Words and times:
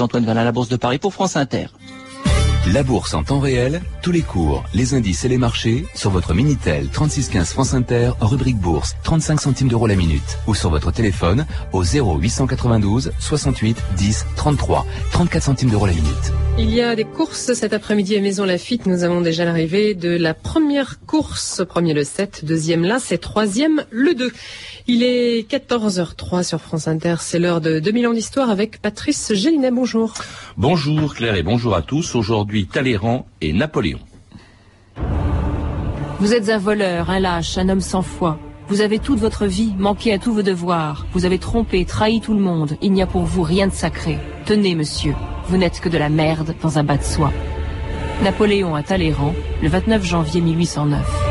Antoine 0.00 0.24
Verlin, 0.24 0.44
la 0.44 0.52
Bourse 0.52 0.68
de 0.68 0.76
Paris 0.76 0.98
pour 0.98 1.12
France 1.12 1.36
Inter. 1.36 1.66
La 2.66 2.82
bourse 2.82 3.14
en 3.14 3.24
temps 3.24 3.40
réel, 3.40 3.80
tous 4.02 4.12
les 4.12 4.20
cours, 4.20 4.64
les 4.74 4.92
indices 4.92 5.24
et 5.24 5.28
les 5.28 5.38
marchés 5.38 5.86
sur 5.94 6.10
votre 6.10 6.34
Minitel 6.34 6.88
3615 6.88 7.52
France 7.52 7.72
Inter 7.72 8.10
rubrique 8.20 8.58
bourse, 8.58 8.96
35 9.02 9.40
centimes 9.40 9.68
d'euros 9.68 9.86
la 9.86 9.96
minute 9.96 10.38
ou 10.46 10.54
sur 10.54 10.68
votre 10.68 10.92
téléphone 10.92 11.46
au 11.72 11.82
0892 11.82 13.12
68 13.18 13.82
10 13.96 14.26
33, 14.36 14.86
34 15.10 15.42
centimes 15.42 15.70
d'euros 15.70 15.86
la 15.86 15.94
minute. 15.94 16.32
Il 16.58 16.70
y 16.74 16.82
a 16.82 16.94
des 16.94 17.04
courses 17.04 17.54
cet 17.54 17.72
après-midi 17.72 18.16
à 18.16 18.20
Maison 18.20 18.44
Lafitte. 18.44 18.84
Nous 18.84 19.02
avons 19.02 19.22
déjà 19.22 19.46
l'arrivée 19.46 19.94
de 19.94 20.10
la 20.10 20.34
première 20.34 21.00
course. 21.06 21.62
Premier 21.66 21.94
le 21.94 22.04
7, 22.04 22.44
deuxième 22.44 22.82
là, 22.82 22.98
c'est 23.00 23.16
troisième 23.16 23.84
le 23.90 24.14
2. 24.14 24.30
Il 24.86 25.02
est 25.02 25.48
14h03 25.50 26.42
sur 26.42 26.60
France 26.60 26.86
Inter. 26.88 27.14
C'est 27.20 27.38
l'heure 27.38 27.62
de 27.62 27.78
2000 27.78 28.08
ans 28.08 28.12
d'histoire 28.12 28.50
avec 28.50 28.82
Patrice 28.82 29.32
Gélinet. 29.32 29.70
Bonjour. 29.70 30.12
Bonjour 30.58 31.14
Claire 31.14 31.36
et 31.36 31.42
bonjour 31.42 31.74
à 31.74 31.80
tous. 31.80 32.14
Aujourd'hui, 32.14 32.49
Talleyrand 32.66 33.26
et 33.40 33.52
Napoléon. 33.52 34.00
Vous 36.18 36.34
êtes 36.34 36.50
un 36.50 36.58
voleur, 36.58 37.10
un 37.10 37.20
lâche, 37.20 37.56
un 37.56 37.68
homme 37.68 37.80
sans 37.80 38.02
foi. 38.02 38.38
Vous 38.68 38.82
avez 38.82 38.98
toute 38.98 39.18
votre 39.18 39.46
vie 39.46 39.72
manqué 39.78 40.12
à 40.12 40.18
tous 40.18 40.32
vos 40.32 40.42
devoirs. 40.42 41.06
Vous 41.12 41.24
avez 41.24 41.38
trompé, 41.38 41.84
trahi 41.84 42.20
tout 42.20 42.34
le 42.34 42.40
monde. 42.40 42.76
Il 42.82 42.92
n'y 42.92 43.02
a 43.02 43.06
pour 43.06 43.22
vous 43.22 43.42
rien 43.42 43.68
de 43.68 43.72
sacré. 43.72 44.18
Tenez, 44.44 44.74
monsieur, 44.74 45.14
vous 45.48 45.56
n'êtes 45.56 45.80
que 45.80 45.88
de 45.88 45.98
la 45.98 46.08
merde 46.08 46.54
dans 46.62 46.78
un 46.78 46.84
bas 46.84 46.96
de 46.96 47.02
soie. 47.02 47.32
Napoléon 48.22 48.74
à 48.74 48.82
Talleyrand, 48.82 49.34
le 49.62 49.68
29 49.68 50.04
janvier 50.04 50.40
1809. 50.40 51.29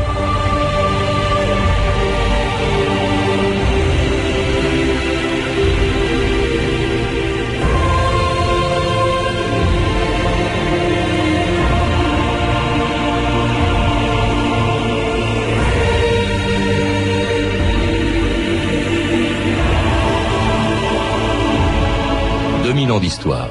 D'histoire. 22.98 23.48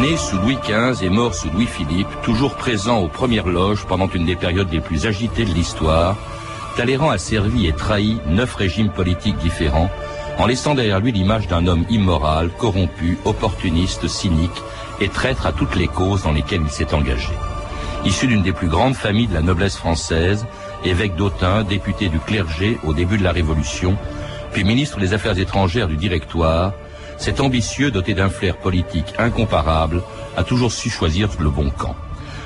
Né 0.00 0.16
sous 0.16 0.36
Louis 0.38 0.58
XV 0.62 1.04
et 1.04 1.08
mort 1.08 1.34
sous 1.34 1.50
Louis-Philippe, 1.50 2.08
toujours 2.22 2.54
présent 2.54 2.98
aux 2.98 3.08
premières 3.08 3.46
loges 3.46 3.86
pendant 3.86 4.08
une 4.08 4.24
des 4.24 4.34
périodes 4.34 4.72
les 4.72 4.80
plus 4.80 5.06
agitées 5.06 5.44
de 5.44 5.52
l'histoire, 5.52 6.16
Talleyrand 6.76 7.10
a 7.10 7.18
servi 7.18 7.66
et 7.66 7.72
trahi 7.72 8.18
neuf 8.26 8.54
régimes 8.56 8.90
politiques 8.90 9.38
différents, 9.38 9.90
en 10.38 10.46
laissant 10.46 10.74
derrière 10.74 11.00
lui 11.00 11.12
l'image 11.12 11.46
d'un 11.46 11.66
homme 11.66 11.86
immoral, 11.90 12.50
corrompu, 12.58 13.18
opportuniste, 13.24 14.08
cynique 14.08 14.62
et 15.00 15.08
traître 15.08 15.46
à 15.46 15.52
toutes 15.52 15.76
les 15.76 15.88
causes 15.88 16.24
dans 16.24 16.32
lesquelles 16.32 16.62
il 16.64 16.70
s'est 16.70 16.92
engagé. 16.92 17.32
Issu 18.06 18.28
d'une 18.28 18.42
des 18.42 18.52
plus 18.52 18.68
grandes 18.68 18.94
familles 18.94 19.26
de 19.26 19.34
la 19.34 19.42
noblesse 19.42 19.76
française, 19.76 20.46
évêque 20.84 21.16
d'Autun, 21.16 21.64
député 21.64 22.08
du 22.08 22.20
clergé 22.20 22.78
au 22.84 22.94
début 22.94 23.18
de 23.18 23.24
la 23.24 23.32
Révolution, 23.32 23.98
puis 24.52 24.62
ministre 24.62 25.00
des 25.00 25.12
Affaires 25.12 25.36
étrangères 25.36 25.88
du 25.88 25.96
Directoire, 25.96 26.72
cet 27.18 27.40
ambitieux 27.40 27.90
doté 27.90 28.14
d'un 28.14 28.28
flair 28.28 28.58
politique 28.58 29.12
incomparable 29.18 30.04
a 30.36 30.44
toujours 30.44 30.70
su 30.70 30.88
choisir 30.88 31.28
le 31.40 31.50
bon 31.50 31.68
camp. 31.68 31.96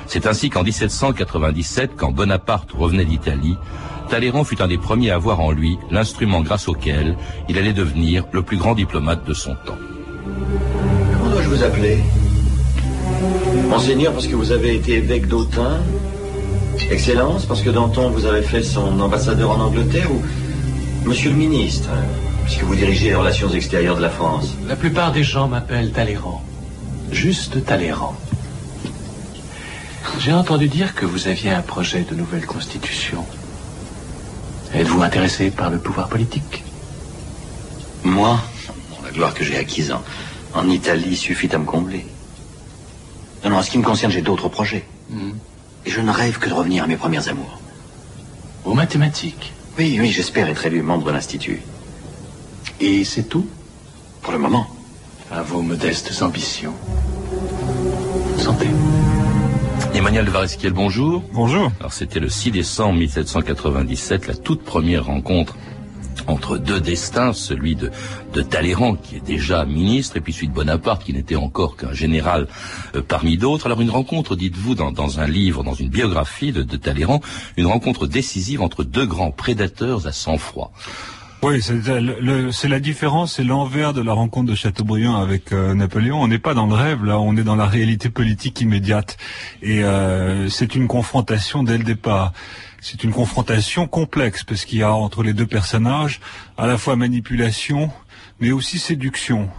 C'est 0.07 0.25
ainsi 0.25 0.49
qu'en 0.49 0.63
1797, 0.63 1.91
quand 1.95 2.11
Bonaparte 2.11 2.71
revenait 2.71 3.05
d'Italie, 3.05 3.55
Talleyrand 4.09 4.43
fut 4.43 4.63
un 4.63 4.67
des 4.67 4.79
premiers 4.79 5.11
à 5.11 5.19
voir 5.19 5.41
en 5.41 5.51
lui 5.51 5.77
l'instrument 5.91 6.41
grâce 6.41 6.67
auquel 6.69 7.15
il 7.47 7.59
allait 7.59 7.73
devenir 7.73 8.25
le 8.31 8.41
plus 8.41 8.57
grand 8.57 8.73
diplomate 8.73 9.25
de 9.25 9.33
son 9.35 9.53
temps. 9.53 9.77
Comment 11.13 11.29
dois-je 11.29 11.49
vous 11.49 11.63
appeler? 11.63 11.99
Monseigneur, 13.69 14.13
parce 14.13 14.27
que 14.27 14.35
vous 14.35 14.51
avez 14.51 14.75
été 14.75 14.95
évêque 14.95 15.27
d'Autun 15.27 15.79
Excellence, 16.89 17.45
parce 17.45 17.61
que 17.61 17.69
Danton 17.69 18.09
vous 18.09 18.25
avez 18.25 18.41
fait 18.41 18.63
son 18.63 18.99
ambassadeur 18.99 19.51
en 19.51 19.59
Angleterre 19.59 20.11
ou 20.11 20.21
Monsieur 21.05 21.31
le 21.31 21.35
ministre, 21.35 21.89
puisque 22.43 22.63
vous 22.63 22.75
dirigez 22.75 23.09
les 23.09 23.15
relations 23.15 23.49
extérieures 23.49 23.95
de 23.95 24.01
la 24.01 24.09
France 24.09 24.55
La 24.67 24.75
plupart 24.75 25.11
des 25.11 25.23
gens 25.23 25.47
m'appellent 25.47 25.91
Talleyrand. 25.91 26.43
Juste 27.11 27.65
Talleyrand. 27.65 28.15
J'ai 30.19 30.33
entendu 30.33 30.67
dire 30.67 30.93
que 30.93 31.05
vous 31.05 31.27
aviez 31.27 31.49
un 31.49 31.61
projet 31.61 32.05
de 32.09 32.13
nouvelle 32.15 32.45
constitution. 32.45 33.25
Êtes-vous 34.73 35.01
intéressé 35.01 35.49
par 35.49 35.69
le 35.69 35.79
pouvoir 35.79 36.07
politique? 36.07 36.63
Moi 38.03 38.39
La 39.03 39.11
gloire 39.11 39.33
que 39.33 39.43
j'ai 39.43 39.57
acquise 39.57 39.91
en, 39.91 40.03
en, 40.53 40.69
Italie 40.69 41.15
suffit 41.15 41.53
à 41.53 41.57
me 41.57 41.65
combler. 41.65 42.05
Non, 43.43 43.49
non, 43.49 43.57
en 43.57 43.63
ce 43.63 43.71
qui 43.71 43.77
me 43.77 43.83
concerne, 43.83 44.11
j'ai 44.11 44.21
d'autres 44.21 44.49
projets. 44.49 44.85
Hmm. 45.09 45.31
Et 45.85 45.89
je 45.89 45.99
ne 46.01 46.11
rêve 46.11 46.37
que 46.37 46.47
de 46.49 46.53
revenir 46.53 46.83
à 46.83 46.87
mes 46.87 46.97
premières 46.97 47.27
amours. 47.27 47.59
Aux 48.65 48.73
mathématiques 48.73 49.53
Oui, 49.77 49.97
oui, 49.99 50.11
j'espère 50.11 50.47
être 50.47 50.65
élu 50.65 50.81
membre 50.83 51.05
de 51.05 51.11
l'Institut. 51.11 51.61
Et 52.79 53.03
c'est 53.03 53.23
tout? 53.23 53.47
Pour 54.21 54.31
le 54.33 54.39
moment. 54.39 54.67
À 55.31 55.41
vos 55.41 55.61
modestes 55.61 56.21
ambitions. 56.21 56.73
Santé. 58.37 58.67
Emmanuel 59.93 60.25
de 60.25 60.31
Varesquiel, 60.31 60.73
bonjour. 60.73 61.23
Bonjour. 61.33 61.71
Alors 61.79 61.93
c'était 61.93 62.19
le 62.19 62.29
6 62.29 62.51
décembre 62.51 62.99
1797, 62.99 64.27
la 64.27 64.35
toute 64.35 64.63
première 64.63 65.05
rencontre 65.05 65.55
entre 66.27 66.57
deux 66.57 66.79
destins, 66.79 67.33
celui 67.33 67.75
de, 67.75 67.91
Talleyrand, 68.41 68.95
qui 68.95 69.17
est 69.17 69.25
déjà 69.25 69.65
ministre, 69.65 70.17
et 70.17 70.21
puis 70.21 70.33
celui 70.33 70.47
de 70.47 70.53
Bonaparte, 70.53 71.03
qui 71.03 71.13
n'était 71.13 71.35
encore 71.35 71.77
qu'un 71.77 71.93
général 71.93 72.47
euh, 72.95 73.01
parmi 73.01 73.37
d'autres. 73.37 73.65
Alors 73.65 73.81
une 73.81 73.89
rencontre, 73.89 74.35
dites-vous, 74.35 74.75
dans, 74.75 75.19
un 75.19 75.27
livre, 75.27 75.63
dans 75.63 75.73
une 75.73 75.89
biographie 75.89 76.51
de, 76.51 76.63
de 76.63 76.77
Talleyrand, 76.77 77.21
une 77.57 77.67
rencontre 77.67 78.07
décisive 78.07 78.61
entre 78.61 78.83
deux 78.83 79.05
grands 79.05 79.31
prédateurs 79.31 80.07
à 80.07 80.11
sang-froid. 80.11 80.71
Oui, 81.43 81.59
c'est 81.63 82.67
la 82.67 82.79
différence, 82.79 83.33
c'est 83.33 83.43
l'envers 83.43 83.93
de 83.93 84.01
la 84.01 84.13
rencontre 84.13 84.51
de 84.51 84.55
Chateaubriand 84.55 85.15
avec 85.15 85.51
euh, 85.51 85.73
Napoléon. 85.73 86.21
On 86.21 86.27
n'est 86.27 86.37
pas 86.37 86.53
dans 86.53 86.67
le 86.67 86.75
rêve, 86.75 87.03
là, 87.03 87.19
on 87.19 87.35
est 87.35 87.43
dans 87.43 87.55
la 87.55 87.65
réalité 87.65 88.09
politique 88.09 88.61
immédiate. 88.61 89.17
Et 89.63 89.83
euh, 89.83 90.49
c'est 90.49 90.75
une 90.75 90.87
confrontation 90.87 91.63
dès 91.63 91.79
le 91.79 91.83
départ. 91.83 92.31
C'est 92.79 93.03
une 93.03 93.11
confrontation 93.11 93.87
complexe, 93.87 94.43
parce 94.43 94.65
qu'il 94.65 94.79
y 94.79 94.83
a 94.83 94.93
entre 94.93 95.23
les 95.23 95.33
deux 95.33 95.47
personnages 95.47 96.19
à 96.57 96.67
la 96.67 96.77
fois 96.77 96.95
manipulation, 96.95 97.89
mais 98.39 98.51
aussi 98.51 98.77
séduction 98.77 99.49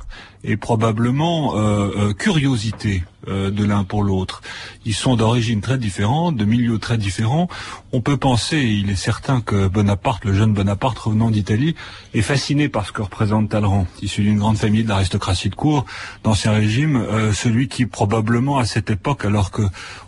et 0.45 0.57
probablement 0.57 1.57
euh, 1.57 1.91
euh, 1.97 2.13
curiosité 2.15 3.05
euh, 3.29 3.51
de 3.51 3.65
l'un 3.65 3.85
pour 3.85 4.03
l'autre. 4.03 4.43
Ils 4.85 4.95
sont 4.95 5.15
d'origine 5.15 5.61
très 5.61 5.79
différentes, 5.79 6.37
de 6.37 6.45
milieux 6.45 6.79
très 6.79 6.99
différents. 6.99 7.49
On 7.93 8.01
peut 8.01 8.17
penser, 8.17 8.59
il 8.59 8.91
est 8.91 8.97
certain 8.97 9.41
que 9.41 9.69
Bonaparte, 9.69 10.25
le 10.25 10.35
jeune 10.35 10.53
Bonaparte 10.53 10.99
revenant 10.99 11.31
d'Italie, 11.31 11.77
est 12.15 12.23
fasciné 12.23 12.69
par 12.69 12.85
ce 12.85 12.91
que 12.91 13.03
représente 13.03 13.51
Talleyrand, 13.51 13.87
issu 14.03 14.23
d'une 14.23 14.39
grande 14.39 14.59
famille 14.59 14.83
de 14.83 14.89
l'aristocratie 14.89 15.51
de 15.51 15.55
cour, 15.55 15.87
d'ancien 16.25 16.51
régime, 16.51 16.97
euh, 16.97 17.33
celui 17.33 17.69
qui 17.69 17.87
probablement 17.87 18.59
à 18.59 18.65
cette 18.67 18.91
époque, 18.91 19.25
alors 19.25 19.53
que 19.53 19.63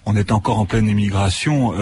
on 0.06 0.16
est 0.16 0.32
encore 0.32 0.58
en 0.58 0.66
pleine 0.66 0.88
émigration, 0.88 1.72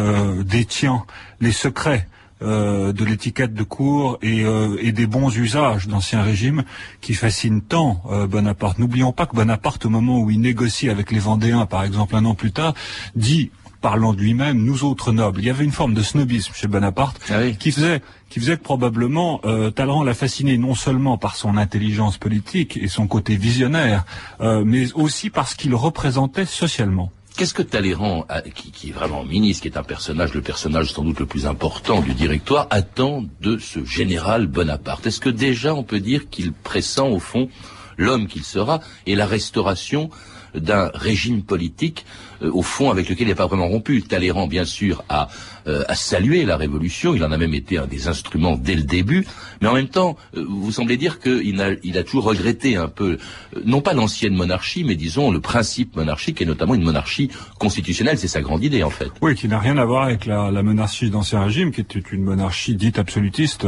détient 0.44 1.04
les 1.40 1.50
secrets 1.50 2.06
euh, 2.42 2.92
de 2.92 3.04
l'étiquette 3.04 3.54
de 3.54 3.62
cour 3.62 4.18
et, 4.22 4.44
euh, 4.44 4.76
et, 4.80 4.92
des 4.92 5.06
bons 5.06 5.34
usages 5.36 5.86
d'ancien 5.88 6.22
régime 6.22 6.64
qui 7.00 7.14
fascinent 7.14 7.62
tant 7.62 8.02
euh, 8.10 8.26
Bonaparte. 8.26 8.78
N'oublions 8.78 9.12
pas 9.12 9.26
que 9.26 9.34
Bonaparte, 9.34 9.86
au 9.86 9.90
moment 9.90 10.20
où 10.20 10.30
il 10.30 10.40
négocie 10.40 10.88
avec 10.88 11.10
les 11.10 11.18
Vendéens, 11.18 11.66
par 11.66 11.84
exemple 11.84 12.16
un 12.16 12.24
an 12.24 12.34
plus 12.34 12.52
tard, 12.52 12.74
dit 13.16 13.50
parlant 13.82 14.14
de 14.14 14.18
lui-même, 14.18 14.64
nous 14.64 14.84
autres 14.84 15.12
nobles. 15.12 15.40
Il 15.40 15.46
y 15.46 15.50
avait 15.50 15.64
une 15.64 15.72
forme 15.72 15.92
de 15.92 16.02
snobisme 16.02 16.54
chez 16.54 16.68
Bonaparte 16.68 17.20
ah 17.28 17.40
oui. 17.40 17.56
qui 17.56 17.72
faisait 17.72 18.00
qui 18.30 18.40
faisait 18.40 18.56
que 18.56 18.62
probablement 18.62 19.42
euh, 19.44 19.70
Talleyrand 19.70 20.04
l'a 20.04 20.14
fasciné 20.14 20.56
non 20.56 20.74
seulement 20.74 21.18
par 21.18 21.36
son 21.36 21.58
intelligence 21.58 22.16
politique 22.16 22.78
et 22.78 22.88
son 22.88 23.06
côté 23.06 23.36
visionnaire, 23.36 24.06
euh, 24.40 24.62
mais 24.64 24.90
aussi 24.94 25.28
parce 25.28 25.54
qu'il 25.54 25.74
représentait 25.74 26.46
socialement. 26.46 27.12
Qu'est-ce 27.36 27.54
que 27.54 27.62
Talleyrand, 27.62 28.26
a, 28.28 28.42
qui, 28.42 28.70
qui, 28.70 28.90
est 28.90 28.92
vraiment 28.92 29.24
ministre, 29.24 29.62
qui 29.62 29.68
est 29.68 29.78
un 29.78 29.82
personnage, 29.82 30.34
le 30.34 30.42
personnage 30.42 30.92
sans 30.92 31.02
doute 31.02 31.18
le 31.18 31.26
plus 31.26 31.46
important 31.46 32.00
du 32.00 32.12
directoire, 32.14 32.66
attend 32.70 33.24
de 33.40 33.58
ce 33.58 33.84
général 33.84 34.46
Bonaparte? 34.46 35.06
Est-ce 35.06 35.20
que 35.20 35.30
déjà 35.30 35.74
on 35.74 35.82
peut 35.82 36.00
dire 36.00 36.28
qu'il 36.28 36.52
pressent 36.52 36.98
au 36.98 37.18
fond 37.18 37.48
l'homme 37.96 38.26
qu'il 38.26 38.44
sera 38.44 38.80
et 39.06 39.14
la 39.14 39.26
restauration 39.26 40.10
d'un 40.54 40.90
régime 40.94 41.42
politique 41.42 42.04
au 42.42 42.62
fond, 42.62 42.90
avec 42.90 43.08
lequel 43.08 43.26
il 43.26 43.30
n'a 43.30 43.36
pas 43.36 43.46
vraiment 43.46 43.68
rompu. 43.68 44.02
Talleyrand, 44.02 44.46
bien 44.46 44.64
sûr, 44.64 45.04
a, 45.08 45.28
a 45.66 45.94
salué 45.94 46.44
la 46.44 46.56
révolution. 46.56 47.14
Il 47.14 47.24
en 47.24 47.32
a 47.32 47.38
même 47.38 47.54
été 47.54 47.78
un 47.78 47.86
des 47.86 48.08
instruments 48.08 48.56
dès 48.56 48.74
le 48.74 48.82
début. 48.82 49.26
Mais 49.60 49.68
en 49.68 49.74
même 49.74 49.88
temps, 49.88 50.16
vous 50.34 50.72
semblez 50.72 50.96
dire 50.96 51.20
qu'il 51.20 51.60
a, 51.60 51.70
il 51.82 51.98
a 51.98 52.02
toujours 52.02 52.24
regretté 52.24 52.76
un 52.76 52.88
peu, 52.88 53.18
non 53.64 53.80
pas 53.80 53.92
l'ancienne 53.92 54.34
monarchie, 54.34 54.82
mais 54.84 54.96
disons 54.96 55.30
le 55.30 55.40
principe 55.40 55.94
monarchique 55.96 56.40
et 56.40 56.46
notamment 56.46 56.74
une 56.74 56.82
monarchie 56.82 57.30
constitutionnelle. 57.58 58.18
C'est 58.18 58.28
sa 58.28 58.40
grande 58.40 58.64
idée, 58.64 58.82
en 58.82 58.90
fait. 58.90 59.10
Oui, 59.20 59.34
qui 59.34 59.46
n'a 59.46 59.58
rien 59.58 59.78
à 59.78 59.84
voir 59.84 60.04
avec 60.04 60.26
la, 60.26 60.50
la 60.50 60.62
monarchie 60.62 61.10
d'ancien 61.10 61.44
régime, 61.44 61.70
qui 61.70 61.80
était 61.80 62.00
une 62.00 62.24
monarchie 62.24 62.74
dite 62.74 62.98
absolutiste, 62.98 63.66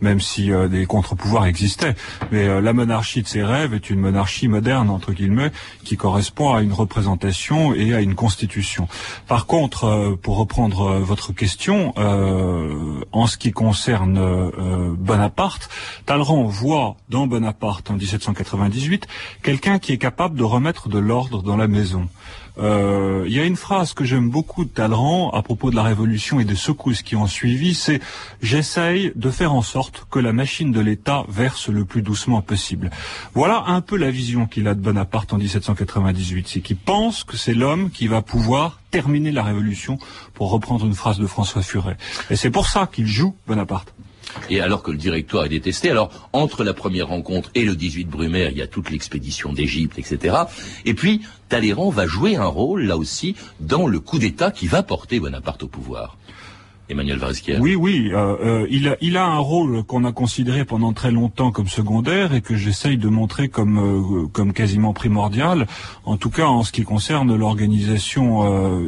même 0.00 0.20
si 0.20 0.50
des 0.70 0.86
contre-pouvoirs 0.86 1.46
existaient. 1.46 1.94
Mais 2.32 2.60
la 2.60 2.72
monarchie 2.72 3.22
de 3.22 3.28
ses 3.28 3.44
rêves 3.44 3.74
est 3.74 3.90
une 3.90 4.00
monarchie 4.00 4.48
moderne, 4.48 4.90
entre 4.90 5.12
guillemets, 5.12 5.52
qui 5.84 5.96
correspond 5.96 6.54
à 6.54 6.62
une 6.62 6.72
représentation 6.72 7.74
et 7.74 7.94
à 7.94 8.00
une 8.00 8.15
constitution. 8.16 8.88
Par 9.28 9.46
contre, 9.46 10.16
pour 10.22 10.36
reprendre 10.38 10.98
votre 10.98 11.32
question, 11.32 11.92
euh, 11.98 13.00
en 13.12 13.26
ce 13.26 13.36
qui 13.36 13.52
concerne 13.52 14.18
euh, 14.18 14.94
Bonaparte, 14.96 15.68
Talleyrand 16.06 16.44
voit 16.44 16.96
dans 17.08 17.26
Bonaparte 17.26 17.90
en 17.90 17.94
1798 17.94 19.06
quelqu'un 19.42 19.78
qui 19.78 19.92
est 19.92 19.98
capable 19.98 20.36
de 20.36 20.44
remettre 20.44 20.88
de 20.88 20.98
l'ordre 20.98 21.42
dans 21.42 21.56
la 21.56 21.68
maison. 21.68 22.08
Euh, 22.58 23.24
il 23.26 23.34
y 23.34 23.40
a 23.40 23.44
une 23.44 23.56
phrase 23.56 23.92
que 23.92 24.04
j'aime 24.04 24.30
beaucoup 24.30 24.64
de 24.64 24.70
Talleyrand 24.70 25.30
à 25.30 25.42
propos 25.42 25.70
de 25.70 25.76
la 25.76 25.82
Révolution 25.82 26.40
et 26.40 26.44
des 26.44 26.56
secousses 26.56 27.02
qui 27.02 27.16
ont 27.16 27.26
suivi, 27.26 27.74
c'est 27.74 28.00
«j'essaye 28.42 29.12
de 29.14 29.30
faire 29.30 29.52
en 29.52 29.62
sorte 29.62 30.06
que 30.10 30.18
la 30.18 30.32
machine 30.32 30.72
de 30.72 30.80
l'État 30.80 31.24
verse 31.28 31.68
le 31.68 31.84
plus 31.84 32.02
doucement 32.02 32.40
possible». 32.42 32.90
Voilà 33.34 33.64
un 33.66 33.80
peu 33.80 33.96
la 33.96 34.10
vision 34.10 34.46
qu'il 34.46 34.68
a 34.68 34.74
de 34.74 34.80
Bonaparte 34.80 35.32
en 35.32 35.38
1798, 35.38 36.48
c'est 36.48 36.60
qu'il 36.60 36.76
pense 36.76 37.24
que 37.24 37.36
c'est 37.36 37.54
l'homme 37.54 37.90
qui 37.90 38.06
va 38.06 38.22
pouvoir 38.22 38.80
terminer 38.90 39.32
la 39.32 39.42
Révolution, 39.42 39.98
pour 40.32 40.50
reprendre 40.50 40.86
une 40.86 40.94
phrase 40.94 41.18
de 41.18 41.26
François 41.26 41.62
Furet. 41.62 41.96
Et 42.30 42.36
c'est 42.36 42.50
pour 42.50 42.66
ça 42.68 42.88
qu'il 42.90 43.06
joue 43.06 43.34
Bonaparte 43.46 43.92
et 44.50 44.60
alors 44.60 44.82
que 44.82 44.90
le 44.90 44.96
directoire 44.96 45.44
est 45.44 45.50
détesté. 45.50 45.90
Alors, 45.90 46.28
entre 46.32 46.64
la 46.64 46.74
première 46.74 47.08
rencontre 47.08 47.50
et 47.54 47.64
le 47.64 47.76
18 47.76 48.08
Brumaire, 48.08 48.50
il 48.50 48.58
y 48.58 48.62
a 48.62 48.66
toute 48.66 48.90
l'expédition 48.90 49.52
d'Égypte, 49.52 49.98
etc. 49.98 50.36
Et 50.84 50.94
puis, 50.94 51.22
Talleyrand 51.48 51.90
va 51.90 52.06
jouer 52.06 52.36
un 52.36 52.46
rôle, 52.46 52.82
là 52.82 52.96
aussi, 52.96 53.36
dans 53.60 53.86
le 53.86 54.00
coup 54.00 54.18
d'État 54.18 54.50
qui 54.50 54.66
va 54.66 54.82
porter 54.82 55.20
Bonaparte 55.20 55.62
au 55.62 55.68
pouvoir. 55.68 56.16
Emmanuel 56.88 57.18
Varesquier. 57.18 57.58
Oui, 57.58 57.74
oui, 57.74 58.10
euh, 58.12 58.36
euh, 58.44 58.66
il, 58.70 58.88
a, 58.88 58.96
il 59.00 59.16
a 59.16 59.24
un 59.24 59.38
rôle 59.38 59.82
qu'on 59.82 60.04
a 60.04 60.12
considéré 60.12 60.64
pendant 60.64 60.92
très 60.92 61.10
longtemps 61.10 61.50
comme 61.50 61.66
secondaire 61.66 62.32
et 62.32 62.40
que 62.40 62.54
j'essaye 62.54 62.96
de 62.96 63.08
montrer 63.08 63.48
comme, 63.48 63.78
euh, 63.78 64.26
comme 64.28 64.52
quasiment 64.52 64.92
primordial. 64.92 65.66
En 66.04 66.16
tout 66.16 66.30
cas, 66.30 66.46
en 66.46 66.62
ce 66.62 66.70
qui 66.70 66.82
concerne 66.84 67.34
l'organisation, 67.34 68.40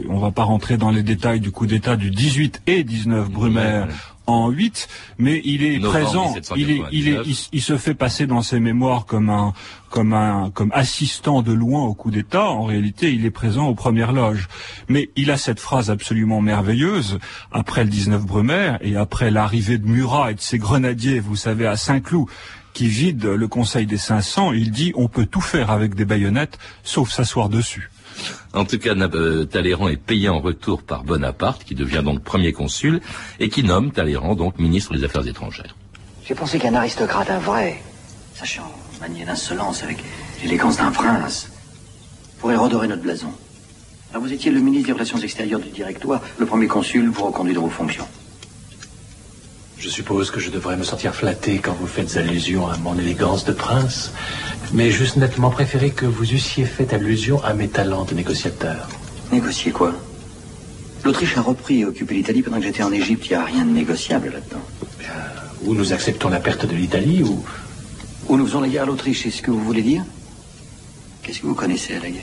on 0.09 0.19
va 0.19 0.31
pas 0.31 0.45
rentrer 0.45 0.77
dans 0.77 0.91
les 0.91 1.03
détails 1.03 1.41
du 1.41 1.51
coup 1.51 1.67
d'État 1.67 1.97
du 1.97 2.11
18 2.11 2.63
et 2.67 2.85
19 2.85 3.31
Brumaire 3.31 3.89
en 4.29 4.51
8, 4.51 4.89
mais 5.19 5.41
il 5.45 5.65
est 5.65 5.81
présent, 5.81 6.35
il, 6.55 6.71
est, 6.71 6.83
il, 6.93 7.09
est, 7.09 7.49
il, 7.51 7.63
se 7.63 7.79
fait 7.79 7.95
passer 7.95 8.27
dans 8.27 8.43
ses 8.43 8.61
mémoires 8.61 9.07
comme 9.07 9.31
un, 9.31 9.55
comme 9.89 10.13
un, 10.13 10.51
comme 10.51 10.71
assistant 10.75 11.41
de 11.41 11.53
loin 11.53 11.83
au 11.85 11.95
coup 11.95 12.11
d'État. 12.11 12.45
En 12.45 12.65
réalité, 12.65 13.11
il 13.11 13.25
est 13.25 13.31
présent 13.31 13.69
aux 13.69 13.75
premières 13.75 14.13
loges. 14.13 14.49
Mais 14.89 15.09
il 15.17 15.31
a 15.31 15.39
cette 15.39 15.61
phrase 15.61 15.91
absolument 15.91 16.43
merveilleuse 16.43 17.19
après 17.53 17.85
le 17.85 17.91
19 17.91 18.27
Brumaire 18.27 18.79
et 18.83 18.97
après 18.97 19.31
l'arrivée 19.31 19.79
de 19.79 19.87
Murat 19.87 20.33
et 20.33 20.35
de 20.35 20.41
ses 20.41 20.59
grenadiers, 20.59 21.21
vous 21.21 21.37
savez, 21.37 21.67
à 21.67 21.77
Saint-Cloud, 21.77 22.29
qui 22.75 22.87
vide 22.89 23.25
le 23.25 23.49
Conseil 23.49 23.87
des 23.87 23.97
500. 23.97 24.53
Il 24.53 24.73
dit 24.73 24.93
on 24.95 25.09
peut 25.09 25.27
tout 25.27 25.41
faire 25.41 25.71
avec 25.71 25.95
des 25.95 26.05
baïonnettes, 26.05 26.59
sauf 26.85 27.11
s'asseoir 27.11 27.49
dessus. 27.49 27.91
En 28.55 28.65
tout 28.65 28.79
cas, 28.79 28.95
euh, 28.95 29.45
Talleyrand 29.45 29.89
est 29.89 29.97
payé 29.97 30.29
en 30.29 30.41
retour 30.41 30.83
par 30.83 31.05
Bonaparte, 31.05 31.65
qui 31.65 31.75
devient 31.75 32.03
donc 32.05 32.23
premier 32.23 32.53
consul, 32.53 33.01
et 33.41 33.49
qui 33.49 33.63
nomme 33.63 33.93
Talleyrand 33.93 34.35
donc 34.35 34.59
ministre 34.59 34.95
des 34.95 35.05
Affaires 35.05 35.27
étrangères. 35.27 35.77
J'ai 36.25 36.35
pensé 36.35 36.59
qu'un 36.59 36.75
aristocrate, 36.75 37.31
un 37.31 37.39
vrai, 37.39 37.83
sachant 38.35 38.71
manier 39.01 39.25
l'insolence 39.25 39.83
avec 39.83 39.99
l'élégance 40.43 40.77
d'un 40.79 40.91
prince, 40.91 41.51
pourrait 42.39 42.57
redorer 42.57 42.89
notre 42.89 43.03
blason. 43.03 43.33
Alors 44.11 44.23
vous 44.23 44.33
étiez 44.33 44.51
le 44.51 44.61
ministre 44.61 44.87
des 44.87 44.93
Relations 44.93 45.19
extérieures 45.19 45.61
du 45.61 45.71
directoire, 45.71 46.21
le 46.39 46.47
premier 46.47 46.67
consul 46.67 47.09
vous 47.09 47.25
reconduit 47.25 47.55
dans 47.55 47.63
vos 47.63 47.71
fonctions. 47.71 48.07
Je 49.79 49.89
suppose 49.89 50.31
que 50.33 50.41
je 50.41 50.51
devrais 50.51 50.77
me 50.77 50.83
sentir 50.83 51.15
flatté 51.15 51.59
quand 51.59 51.73
vous 51.75 51.87
faites 51.87 52.17
allusion 52.17 52.69
à 52.69 52.77
mon 52.79 52.99
élégance 52.99 53.45
de 53.45 53.53
prince, 53.53 54.13
mais 54.73 54.91
juste 54.91 55.17
nettement 55.17 55.51
préféré 55.51 55.91
que 55.91 56.05
vous 56.05 56.33
eussiez 56.33 56.65
fait 56.65 56.93
allusion 56.93 57.43
à 57.45 57.55
mes 57.55 57.69
talents 57.69 58.05
de 58.05 58.15
négociateur. 58.15 58.89
Négocier 59.31 59.71
quoi? 59.71 59.95
L'Autriche 61.05 61.37
a 61.37 61.43
repris 61.43 61.81
et 61.81 61.85
occupé 61.85 62.15
l'Italie 62.15 62.43
pendant 62.43 62.57
que 62.59 62.65
j'étais 62.65 62.83
en 62.83 62.91
Égypte. 62.93 63.27
Il 63.27 63.31
n'y 63.31 63.37
a 63.37 63.45
rien 63.45 63.65
de 63.65 63.71
négociable 63.71 64.33
là-dedans. 64.33 64.65
Ou 65.63 65.75
nous 65.75 65.93
acceptons 65.93 66.29
la 66.29 66.41
perte 66.41 66.67
de 66.67 66.75
l'Italie, 66.75 67.23
ou... 67.23 67.45
Ou 68.29 68.37
nous 68.37 68.47
faisons 68.47 68.61
la 68.61 68.69
guerre 68.69 68.83
à 68.83 68.87
l'Autriche, 68.87 69.23
c'est 69.23 69.31
ce 69.31 69.43
que 69.43 69.53
vous 69.53 69.63
voulez 69.63 69.83
dire? 69.83 70.05
Qu'est-ce 71.23 71.41
que 71.41 71.47
vous 71.47 71.55
connaissez 71.55 71.95
à 71.95 72.01
la 72.01 72.11
guerre? 72.11 72.23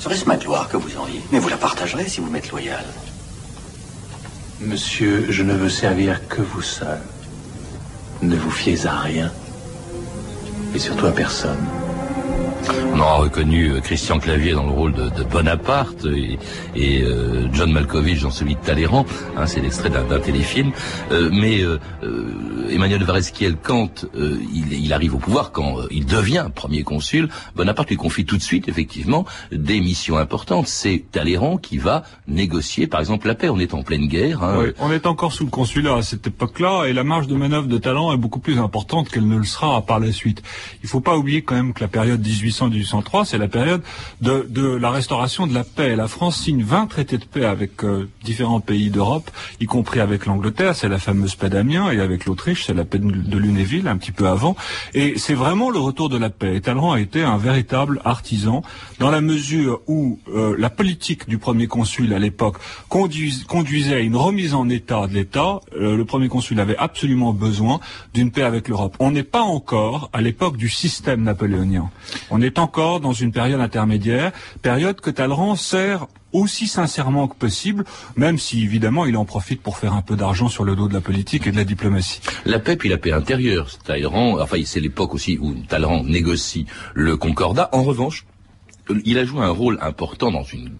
Serait-ce 0.00 0.26
ma 0.26 0.36
gloire 0.36 0.68
que 0.68 0.76
vous 0.76 0.96
enviez 0.98 1.20
Mais 1.32 1.38
vous 1.38 1.48
la 1.48 1.56
partagerez 1.56 2.06
si 2.08 2.20
vous 2.20 2.30
m'êtes 2.30 2.50
loyal. 2.50 2.84
Monsieur, 4.60 5.26
je 5.30 5.42
ne 5.42 5.52
veux 5.52 5.68
servir 5.68 6.26
que 6.28 6.40
vous 6.40 6.62
seul. 6.62 7.00
Ne 8.22 8.36
vous 8.36 8.50
fiez 8.50 8.86
à 8.86 8.98
rien. 9.00 9.32
Et 10.74 10.78
surtout 10.78 11.06
à 11.06 11.12
personne. 11.12 11.58
On 12.92 13.00
aura 13.00 13.16
reconnu 13.16 13.70
euh, 13.70 13.80
Christian 13.80 14.18
Clavier 14.18 14.52
dans 14.52 14.64
le 14.64 14.70
rôle 14.70 14.92
de, 14.92 15.24
Bonaparte 15.24 16.06
et, 16.76 17.02
euh, 17.02 17.48
John 17.52 17.72
Malkovich 17.72 18.22
dans 18.22 18.30
celui 18.30 18.54
de 18.54 18.60
Talleyrand. 18.60 19.04
Hein, 19.36 19.46
c'est 19.46 19.60
l'extrait 19.60 19.90
d'un 19.90 20.20
téléfilm. 20.20 20.70
Euh, 21.10 21.28
mais 21.32 21.62
Emmanuel 22.70 23.02
Varesquiel, 23.02 23.56
quand 23.60 24.06
il, 24.14 24.92
arrive 24.92 25.14
au 25.14 25.18
pouvoir, 25.18 25.52
quand 25.52 25.78
il 25.90 26.06
devient 26.06 26.46
premier 26.54 26.82
consul, 26.82 27.28
Bonaparte 27.56 27.90
lui 27.90 27.96
confie 27.96 28.24
tout 28.24 28.36
de 28.36 28.42
suite, 28.42 28.68
effectivement, 28.68 29.24
des 29.50 29.80
missions 29.80 30.16
importantes. 30.16 30.68
C'est 30.68 31.04
Talleyrand 31.10 31.56
qui 31.56 31.78
va 31.78 32.04
négocier, 32.28 32.86
par 32.86 33.00
exemple, 33.00 33.26
la 33.26 33.34
paix. 33.34 33.48
On 33.48 33.58
est 33.58 33.74
en 33.74 33.82
pleine 33.82 34.06
guerre. 34.06 34.42
Hein. 34.42 34.56
Oui, 34.60 34.66
on 34.78 34.92
est 34.92 35.06
encore 35.06 35.32
sous 35.32 35.44
le 35.44 35.50
consulat 35.50 35.96
à 35.96 36.02
cette 36.02 36.26
époque-là, 36.26 36.84
et 36.84 36.92
la 36.92 37.04
marge 37.04 37.26
de 37.26 37.34
manœuvre 37.34 37.66
de 37.66 37.78
Talleyrand 37.78 38.12
est 38.12 38.18
beaucoup 38.18 38.40
plus 38.40 38.58
importante 38.58 39.08
qu'elle 39.08 39.28
ne 39.28 39.36
le 39.36 39.44
sera 39.44 39.82
par 39.82 40.00
la 40.00 40.12
suite. 40.12 40.42
Il 40.82 40.86
ne 40.86 40.88
faut 40.88 41.00
pas 41.00 41.16
oublier 41.16 41.42
quand 41.42 41.54
même 41.54 41.72
que 41.72 41.80
la 41.80 41.88
période 41.88 42.24
1800 42.24 42.63
1803, 42.68 43.24
c'est 43.24 43.38
la 43.38 43.48
période 43.48 43.82
de, 44.20 44.76
la 44.76 44.90
restauration 44.90 45.46
de 45.46 45.54
la 45.54 45.64
paix. 45.64 45.96
La 45.96 46.08
France 46.08 46.36
signe 46.36 46.62
20 46.62 46.86
traités 46.86 47.18
de 47.18 47.24
paix 47.24 47.44
avec 47.44 47.84
euh, 47.84 48.08
différents 48.22 48.60
pays 48.60 48.90
d'Europe, 48.90 49.30
y 49.60 49.66
compris 49.66 50.00
avec 50.00 50.26
l'Angleterre, 50.26 50.74
c'est 50.74 50.88
la 50.88 50.98
fameuse 50.98 51.34
paix 51.34 51.48
d'Amiens, 51.48 51.90
et 51.90 52.00
avec 52.00 52.24
l'Autriche, 52.24 52.64
c'est 52.66 52.74
la 52.74 52.84
paix 52.84 52.98
de 52.98 53.38
Lunéville, 53.38 53.88
un 53.88 53.96
petit 53.96 54.12
peu 54.12 54.28
avant. 54.28 54.56
Et 54.94 55.14
c'est 55.18 55.34
vraiment 55.34 55.70
le 55.70 55.78
retour 55.78 56.08
de 56.08 56.18
la 56.18 56.30
paix. 56.30 56.56
Et 56.56 56.60
Talleyrand 56.60 56.92
a 56.92 57.00
été 57.00 57.22
un 57.22 57.36
véritable 57.36 58.00
artisan, 58.04 58.62
dans 58.98 59.10
la 59.10 59.20
mesure 59.20 59.80
où 59.86 60.18
euh, 60.28 60.54
la 60.58 60.70
politique 60.70 61.28
du 61.28 61.38
premier 61.38 61.66
consul 61.66 62.12
à 62.12 62.18
l'époque 62.18 62.56
conduisait 62.88 63.94
à 63.94 64.00
une 64.00 64.16
remise 64.16 64.54
en 64.54 64.68
état 64.68 65.06
de 65.06 65.14
l'État. 65.14 65.60
Euh, 65.76 65.96
le 65.96 66.04
premier 66.04 66.28
consul 66.28 66.58
avait 66.60 66.76
absolument 66.76 67.32
besoin 67.32 67.80
d'une 68.12 68.30
paix 68.30 68.42
avec 68.42 68.68
l'Europe. 68.68 68.96
On 68.98 69.10
n'est 69.10 69.22
pas 69.22 69.42
encore 69.42 70.10
à 70.12 70.20
l'époque 70.20 70.56
du 70.56 70.68
système 70.68 71.22
napoléonien. 71.22 71.90
On 72.30 72.40
est 72.54 72.60
encore 72.60 73.00
dans 73.00 73.12
une 73.12 73.32
période 73.32 73.60
intermédiaire, 73.60 74.32
période 74.62 75.00
que 75.00 75.10
Talleyrand 75.10 75.56
sert 75.56 76.06
aussi 76.32 76.66
sincèrement 76.66 77.26
que 77.28 77.34
possible, 77.34 77.84
même 78.16 78.38
si 78.38 78.62
évidemment 78.62 79.06
il 79.06 79.16
en 79.16 79.24
profite 79.24 79.60
pour 79.60 79.78
faire 79.78 79.92
un 79.92 80.02
peu 80.02 80.16
d'argent 80.16 80.48
sur 80.48 80.64
le 80.64 80.76
dos 80.76 80.88
de 80.88 80.94
la 80.94 81.00
politique 81.00 81.46
et 81.46 81.52
de 81.52 81.56
la 81.56 81.64
diplomatie. 81.64 82.20
La 82.44 82.58
paix 82.58 82.76
puis 82.76 82.88
la 82.88 82.98
paix 82.98 83.12
intérieure, 83.12 83.68
Talleyrand, 83.84 84.40
enfin 84.40 84.58
c'est 84.64 84.80
l'époque 84.80 85.14
aussi 85.14 85.38
où 85.40 85.54
Talleyrand 85.68 86.04
négocie 86.04 86.66
le 86.94 87.16
Concordat. 87.16 87.68
En 87.72 87.82
revanche, 87.82 88.24
il 89.04 89.18
a 89.18 89.24
joué 89.24 89.42
un 89.42 89.50
rôle 89.50 89.78
important 89.80 90.30
dans 90.30 90.42
une 90.44 90.70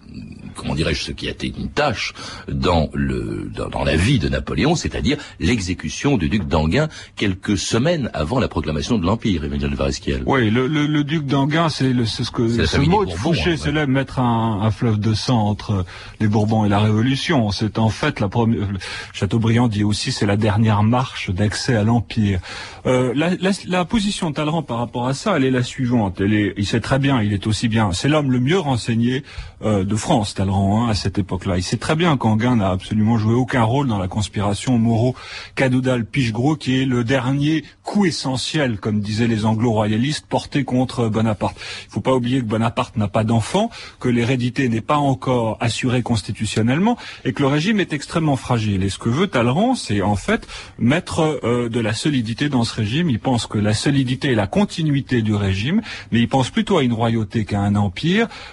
comment 0.55 0.75
dirais-je, 0.75 1.03
ce 1.03 1.11
qui 1.11 1.27
a 1.27 1.31
été 1.31 1.53
une 1.55 1.69
tâche 1.69 2.13
dans 2.47 2.89
le 2.93 3.51
dans, 3.53 3.83
la 3.83 3.95
vie 3.95 4.19
de 4.19 4.29
Napoléon, 4.29 4.75
c'est-à-dire 4.75 5.17
l'exécution 5.39 6.17
du 6.17 6.29
duc 6.29 6.47
d'Anguin 6.47 6.87
quelques 7.15 7.57
semaines 7.57 8.09
avant 8.13 8.39
la 8.39 8.47
proclamation 8.47 8.97
de 8.97 9.05
l'Empire, 9.05 9.43
Emmanuel 9.43 9.75
Varesquiel. 9.75 10.23
Oui, 10.25 10.49
le, 10.49 10.67
le, 10.67 10.87
le 10.87 11.03
duc 11.03 11.25
d'Anguin, 11.25 11.69
c'est 11.69 11.93
ce 12.05 12.31
que 12.31 12.65
ce 12.65 12.77
mot 12.77 13.05
de 13.05 13.11
Fouché, 13.11 13.57
c'est 13.57 13.71
là 13.71 13.85
mettre 13.85 14.19
un, 14.19 14.61
un, 14.61 14.71
fleuve 14.71 14.99
de 14.99 15.13
sang 15.13 15.39
entre 15.47 15.85
les 16.19 16.27
Bourbons 16.27 16.65
et 16.65 16.69
la 16.69 16.79
Révolution. 16.79 17.51
C'est 17.51 17.77
en 17.77 17.89
fait 17.89 18.19
la 18.19 18.29
première. 18.29 18.67
Chateaubriand 19.13 19.67
dit 19.67 19.83
aussi 19.83 20.11
c'est 20.11 20.25
la 20.25 20.37
dernière 20.37 20.83
marche 20.83 21.29
d'accès 21.29 21.75
à 21.75 21.83
l'Empire. 21.83 22.39
Euh, 22.85 23.13
la, 23.15 23.31
la, 23.35 23.51
la, 23.67 23.85
position 23.85 24.29
de 24.29 24.35
Talleyrand 24.35 24.63
par 24.63 24.77
rapport 24.77 25.07
à 25.07 25.13
ça, 25.13 25.37
elle 25.37 25.43
est 25.43 25.51
la 25.51 25.63
suivante. 25.63 26.21
Elle 26.21 26.33
est, 26.33 26.53
il 26.57 26.65
sait 26.65 26.79
très 26.79 26.99
bien, 26.99 27.21
il 27.21 27.33
est 27.33 27.47
aussi 27.47 27.67
bien 27.67 27.91
C'est 27.95 28.09
l'homme 28.09 28.31
le 28.31 28.39
mieux 28.39 28.59
renseigné 28.59 29.23
euh, 29.63 29.83
de 29.83 29.95
France, 29.95 30.33
Talleyrand, 30.33 30.85
hein, 30.85 30.89
à 30.89 30.95
cette 30.95 31.17
époque-là. 31.17 31.57
Il 31.57 31.63
sait 31.63 31.77
très 31.77 31.95
bien 31.95 32.17
qu'Anguin 32.17 32.57
n'a 32.57 32.69
absolument 32.69 33.17
joué 33.17 33.33
aucun 33.33 33.63
rôle 33.63 33.87
dans 33.87 33.97
la 33.97 34.07
conspiration 34.07 34.77
Moreau-Cadoudal-Pichegros, 34.77 36.57
qui 36.57 36.81
est 36.81 36.85
le 36.85 37.03
dernier 37.03 37.63
coup 37.83 38.05
essentiel, 38.05 38.79
comme 38.79 38.99
disaient 38.99 39.27
les 39.27 39.45
anglo-royalistes, 39.45 40.25
porté 40.27 40.65
contre 40.65 41.07
Bonaparte. 41.07 41.55
Il 41.83 41.87
ne 41.87 41.91
faut 41.93 42.01
pas 42.01 42.13
oublier 42.13 42.39
que 42.39 42.45
Bonaparte 42.45 42.97
n'a 42.97 43.07
pas 43.07 43.23
d'enfant, 43.23 43.69
que 43.99 44.09
l'hérédité 44.09 44.67
n'est 44.67 44.81
pas 44.81 44.97
encore 44.97 45.57
assurée 45.61 46.03
constitutionnellement, 46.03 46.97
et 47.23 47.31
que 47.31 47.41
le 47.41 47.47
régime 47.47 47.79
est 47.79 47.93
extrêmement 47.93 48.35
fragile. 48.35 48.83
Et 48.83 48.89
ce 48.89 48.99
que 48.99 49.09
veut 49.09 49.27
Talleyrand, 49.27 49.75
c'est 49.75 50.01
en 50.01 50.17
fait 50.17 50.47
mettre 50.77 51.39
euh, 51.43 51.69
de 51.69 51.79
la 51.79 51.93
solidité 51.93 52.49
dans 52.49 52.65
ce 52.65 52.75
régime. 52.75 53.09
Il 53.09 53.19
pense 53.19 53.47
que 53.47 53.57
la 53.57 53.73
solidité 53.73 54.31
et 54.31 54.35
la 54.35 54.47
continuité 54.47 55.21
du 55.21 55.33
régime, 55.33 55.81
mais 56.11 56.19
il 56.19 56.27
pense 56.27 56.49
plutôt 56.49 56.77
à 56.77 56.83
une 56.83 56.93
royauté 56.93 57.45
qu'à 57.45 57.61
un 57.61 57.75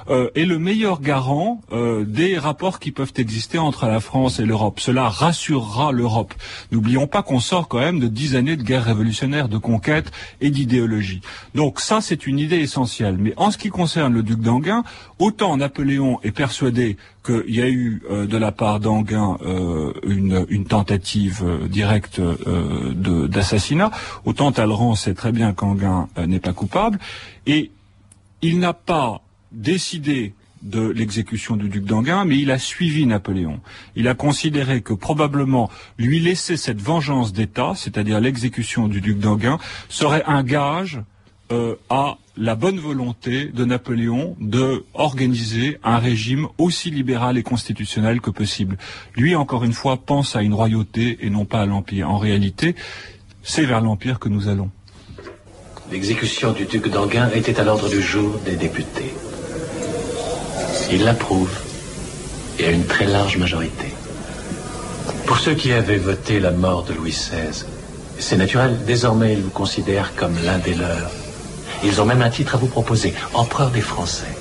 euh, 0.09 0.31
est 0.35 0.45
le 0.45 0.59
meilleur 0.59 1.01
garant 1.01 1.61
euh, 1.73 2.05
des 2.05 2.39
rapports 2.39 2.79
qui 2.79 2.91
peuvent 2.91 3.13
exister 3.17 3.59
entre 3.59 3.87
la 3.87 4.01
France 4.01 4.41
et 4.41 4.45
l'Europe. 4.45 4.81
Cela 4.81 5.09
rassurera 5.09 5.93
l'Europe. 5.93 6.35
N'oublions 6.71 7.07
pas 7.07 7.23
qu'on 7.23 7.41
sort 7.41 7.69
quand 7.69 7.79
même 7.79 8.01
de 8.01 8.09
dix 8.09 8.37
années 8.37 8.57
de 8.57 8.63
guerre 8.63 8.85
révolutionnaire, 8.85 9.49
de 9.49 9.59
conquête 9.59 10.11
et 10.41 10.51
d'idéologie. 10.51 11.21
Donc 11.55 11.81
ça, 11.81 12.01
c'est 12.01 12.27
une 12.27 12.39
idée 12.39 12.59
essentielle. 12.59 13.17
Mais 13.19 13.35
en 13.37 13.51
ce 13.51 13.59
qui 13.59 13.71
concerne 13.71 14.13
le 14.13 14.23
duc 14.23 14.41
d'Anguin, 14.41 14.85
autant 15.19 15.57
Napoléon 15.57 16.21
est 16.23 16.33
persuadé 16.33 16.97
qu'il 17.25 17.55
y 17.55 17.63
a 17.63 17.69
eu 17.69 18.03
euh, 18.11 18.27
de 18.27 18.37
la 18.37 18.51
part 18.53 18.81
d'Anguin 18.81 19.39
euh, 19.43 19.93
une, 20.05 20.65
tentative 20.65 21.45
directe 21.69 22.21
d'assassinat, 22.21 23.91
autant 24.25 24.53
Talleyrand 24.53 24.95
sait 24.95 25.15
très 25.15 25.33
bien 25.33 25.53
qu'Anguin 25.53 26.09
n'est 26.27 26.41
pas 26.41 26.53
coupable, 26.53 26.99
et 27.47 27.71
il 28.43 28.59
n'a 28.59 28.75
pas 28.75 29.23
décidé 29.53 30.35
de 30.63 30.89
l'exécution 30.89 31.57
du 31.57 31.69
duc 31.69 31.85
d'Anguin, 31.85 32.25
mais 32.25 32.39
il 32.39 32.51
a 32.51 32.59
suivi 32.59 33.07
Napoléon. 33.07 33.61
Il 33.97 34.07
a 34.07 34.15
considéré 34.15 34.81
que 34.81 34.93
probablement 34.95 35.71
lui 35.99 36.21
laisser 36.21 36.57
cette 36.57 36.81
vengeance 36.81 37.33
d'État, 37.33 37.73
c'est-à-dire 37.75 38.21
l'exécution 38.21 38.87
du 38.87 39.01
duc 39.01 39.19
d'Anguin, 39.19 39.59
serait 39.89 40.23
un 40.27 40.43
gage 40.45 41.01
à 41.91 42.17
la 42.39 42.55
bonne 42.55 42.79
volonté 42.79 43.47
de 43.47 43.65
Napoléon 43.67 44.37
de 44.41 44.87
organiser 44.95 45.79
un 45.85 45.99
régime 45.99 46.49
aussi 46.57 46.91
libéral 46.91 47.37
et 47.37 47.43
constitutionnel 47.43 48.23
que 48.23 48.31
possible. 48.31 48.79
Lui, 49.17 49.35
encore 49.35 49.65
une 49.65 49.75
fois, 49.75 49.99
pense 49.99 50.35
à 50.35 50.43
une 50.43 50.55
royauté 50.55 51.19
et 51.21 51.29
non 51.29 51.45
pas 51.45 51.61
à 51.61 51.67
l'Empire. 51.67 52.09
En 52.09 52.17
réalité, 52.17 52.75
c'est 53.43 53.67
vers 53.67 53.83
l'Empire 53.83 54.19
que 54.19 54.31
nous 54.31 54.49
allons. 54.49 54.71
L'exécution 55.93 56.53
du 56.53 56.65
duc 56.65 56.89
d'Anguin 56.89 57.29
était 57.35 57.61
à 57.61 57.65
l'ordre 57.65 57.87
du 57.87 58.01
jour 58.01 58.39
des 58.47 58.57
députés. 58.57 59.13
Il 60.91 61.05
l'approuve 61.05 61.51
et 62.59 62.65
à 62.65 62.71
une 62.71 62.87
très 62.87 63.05
large 63.05 63.37
majorité. 63.37 63.89
Pour 65.27 65.39
ceux 65.39 65.53
qui 65.53 65.71
avaient 65.71 65.99
voté 65.99 66.41
la 66.41 66.51
mort 66.51 66.85
de 66.85 66.95
Louis 66.95 67.11
XVI, 67.11 67.67
c'est 68.19 68.39
naturel, 68.39 68.79
désormais 68.87 69.35
ils 69.35 69.43
vous 69.43 69.51
considèrent 69.51 70.15
comme 70.17 70.35
l'un 70.47 70.57
des 70.57 70.73
leurs. 70.73 71.11
Ils 71.85 72.01
ont 72.01 72.07
même 72.07 72.23
un 72.23 72.31
titre 72.31 72.55
à 72.55 72.59
vous 72.59 72.69
proposer, 72.69 73.13
empereur 73.35 73.71
des 73.71 73.83
Français. 73.83 74.35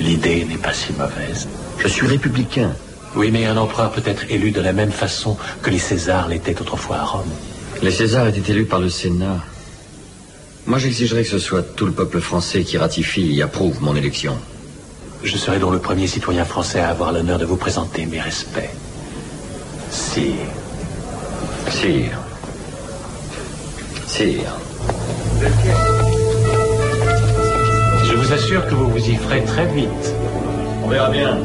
L'idée 0.00 0.46
n'est 0.48 0.56
pas 0.56 0.72
si 0.72 0.94
mauvaise. 0.94 1.48
Je 1.78 1.88
suis 1.88 2.06
républicain. 2.06 2.72
Oui, 3.14 3.30
mais 3.30 3.44
un 3.44 3.58
empereur 3.58 3.92
peut 3.92 4.02
être 4.06 4.24
élu 4.30 4.52
de 4.52 4.62
la 4.62 4.72
même 4.72 4.92
façon 4.92 5.36
que 5.60 5.68
les 5.68 5.78
Césars 5.78 6.28
l'étaient 6.28 6.58
autrefois 6.58 6.96
à 6.96 7.04
Rome. 7.04 7.30
Les 7.82 7.90
Césars 7.90 8.28
étaient 8.28 8.52
élus 8.52 8.64
par 8.64 8.80
le 8.80 8.88
Sénat. 8.88 9.44
Moi, 10.68 10.76
j'exigerais 10.76 11.22
que 11.22 11.30
ce 11.30 11.38
soit 11.38 11.62
tout 11.62 11.86
le 11.86 11.92
peuple 11.92 12.20
français 12.20 12.62
qui 12.62 12.76
ratifie 12.76 13.38
et 13.38 13.42
approuve 13.42 13.82
mon 13.82 13.96
élection. 13.96 14.36
Je 15.24 15.34
serai 15.38 15.58
donc 15.58 15.72
le 15.72 15.78
premier 15.78 16.06
citoyen 16.06 16.44
français 16.44 16.78
à 16.78 16.90
avoir 16.90 17.10
l'honneur 17.10 17.38
de 17.38 17.46
vous 17.46 17.56
présenter 17.56 18.04
mes 18.04 18.20
respects. 18.20 18.68
Sire. 19.90 20.34
Sire. 21.70 22.18
Sire. 24.06 24.52
Je 28.04 28.12
vous 28.12 28.32
assure 28.34 28.66
que 28.66 28.74
vous 28.74 28.90
vous 28.90 29.08
y 29.08 29.16
ferez 29.16 29.42
très 29.44 29.66
vite. 29.68 30.14
On 30.84 30.88
verra 30.88 31.08
bien. 31.08 31.38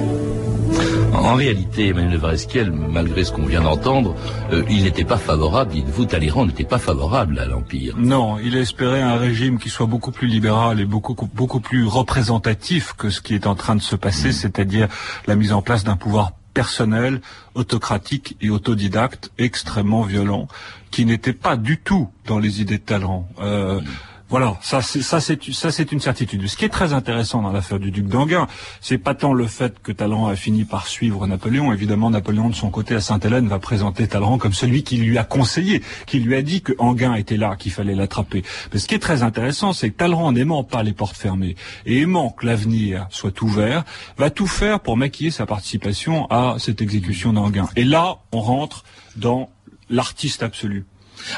En 1.13 1.35
réalité, 1.35 1.89
Emmanuel 1.89 2.17
Varesquiel, 2.17 2.71
malgré 2.71 3.23
ce 3.23 3.31
qu'on 3.31 3.45
vient 3.45 3.61
d'entendre, 3.61 4.15
euh, 4.51 4.63
il 4.69 4.83
n'était 4.83 5.05
pas 5.05 5.17
favorable, 5.17 5.71
dites-vous, 5.71 6.05
Talleyrand 6.05 6.45
n'était 6.45 6.63
pas 6.63 6.79
favorable 6.79 7.37
à 7.39 7.45
l'Empire. 7.45 7.95
Non, 7.97 8.39
il 8.39 8.57
espérait 8.57 9.01
un 9.01 9.17
régime 9.17 9.59
qui 9.59 9.69
soit 9.69 9.85
beaucoup 9.85 10.11
plus 10.11 10.27
libéral 10.27 10.79
et 10.79 10.85
beaucoup, 10.85 11.15
beaucoup 11.33 11.59
plus 11.59 11.85
représentatif 11.85 12.93
que 12.97 13.09
ce 13.09 13.21
qui 13.21 13.35
est 13.35 13.47
en 13.47 13.55
train 13.55 13.75
de 13.75 13.81
se 13.81 13.95
passer, 13.95 14.29
mm. 14.29 14.33
c'est-à-dire 14.33 14.87
la 15.27 15.35
mise 15.35 15.53
en 15.53 15.61
place 15.61 15.83
d'un 15.83 15.97
pouvoir 15.97 16.31
personnel, 16.53 17.21
autocratique 17.55 18.35
et 18.41 18.49
autodidacte 18.49 19.31
extrêmement 19.37 20.01
violent, 20.01 20.47
qui 20.91 21.05
n'était 21.05 21.33
pas 21.33 21.57
du 21.57 21.77
tout 21.79 22.09
dans 22.27 22.39
les 22.39 22.61
idées 22.61 22.77
de 22.77 22.83
Talleyrand. 22.83 23.27
Euh, 23.39 23.79
mm. 23.79 23.85
Voilà, 24.33 24.57
ça 24.63 24.81
c'est 24.81 25.03
ça 25.03 25.21
c'est 25.21 25.91
une 25.91 25.99
certitude. 25.99 26.47
Ce 26.47 26.57
qui 26.57 26.65
est 26.65 26.69
très 26.69 26.91
intéressant 26.91 27.43
dans 27.43 27.51
l'affaire 27.51 27.77
du 27.77 27.91
duc 27.91 28.07
d'Anguin, 28.07 28.47
c'est 28.81 28.97
pas 28.97 29.13
tant 29.13 29.31
le 29.31 29.45
fait 29.45 29.79
que 29.79 29.91
Talleyrand 29.91 30.25
a 30.25 30.35
fini 30.35 30.65
par 30.65 30.87
suivre 30.87 31.27
Napoléon. 31.27 31.71
Évidemment, 31.71 32.09
Napoléon 32.09 32.49
de 32.49 32.55
son 32.55 32.71
côté 32.71 32.95
à 32.95 32.99
Sainte-Hélène 32.99 33.47
va 33.47 33.59
présenter 33.59 34.07
Talleyrand 34.07 34.39
comme 34.39 34.53
celui 34.53 34.81
qui 34.81 34.97
lui 34.97 35.19
a 35.19 35.23
conseillé, 35.23 35.83
qui 36.07 36.19
lui 36.19 36.33
a 36.33 36.41
dit 36.41 36.63
que 36.63 36.73
Anguin 36.79 37.13
était 37.13 37.37
là, 37.37 37.55
qu'il 37.55 37.71
fallait 37.71 37.93
l'attraper. 37.93 38.41
Mais 38.73 38.79
ce 38.79 38.87
qui 38.87 38.95
est 38.95 38.99
très 38.99 39.21
intéressant, 39.21 39.71
c'est 39.71 39.91
que 39.91 39.97
Talleyrand 39.97 40.31
n'aimant 40.31 40.63
pas 40.63 40.81
les 40.81 40.93
portes 40.93 41.15
fermées 41.15 41.55
et 41.85 41.99
aimant 41.99 42.31
que 42.31 42.47
l'avenir 42.47 43.05
soit 43.11 43.39
ouvert, 43.43 43.83
va 44.17 44.31
tout 44.31 44.47
faire 44.47 44.79
pour 44.79 44.97
maquiller 44.97 45.29
sa 45.29 45.45
participation 45.45 46.25
à 46.31 46.55
cette 46.57 46.81
exécution 46.81 47.33
d'Anguin. 47.33 47.69
Et 47.75 47.83
là, 47.83 48.17
on 48.31 48.41
rentre 48.41 48.83
dans 49.15 49.51
l'artiste 49.91 50.41
absolu. 50.41 50.87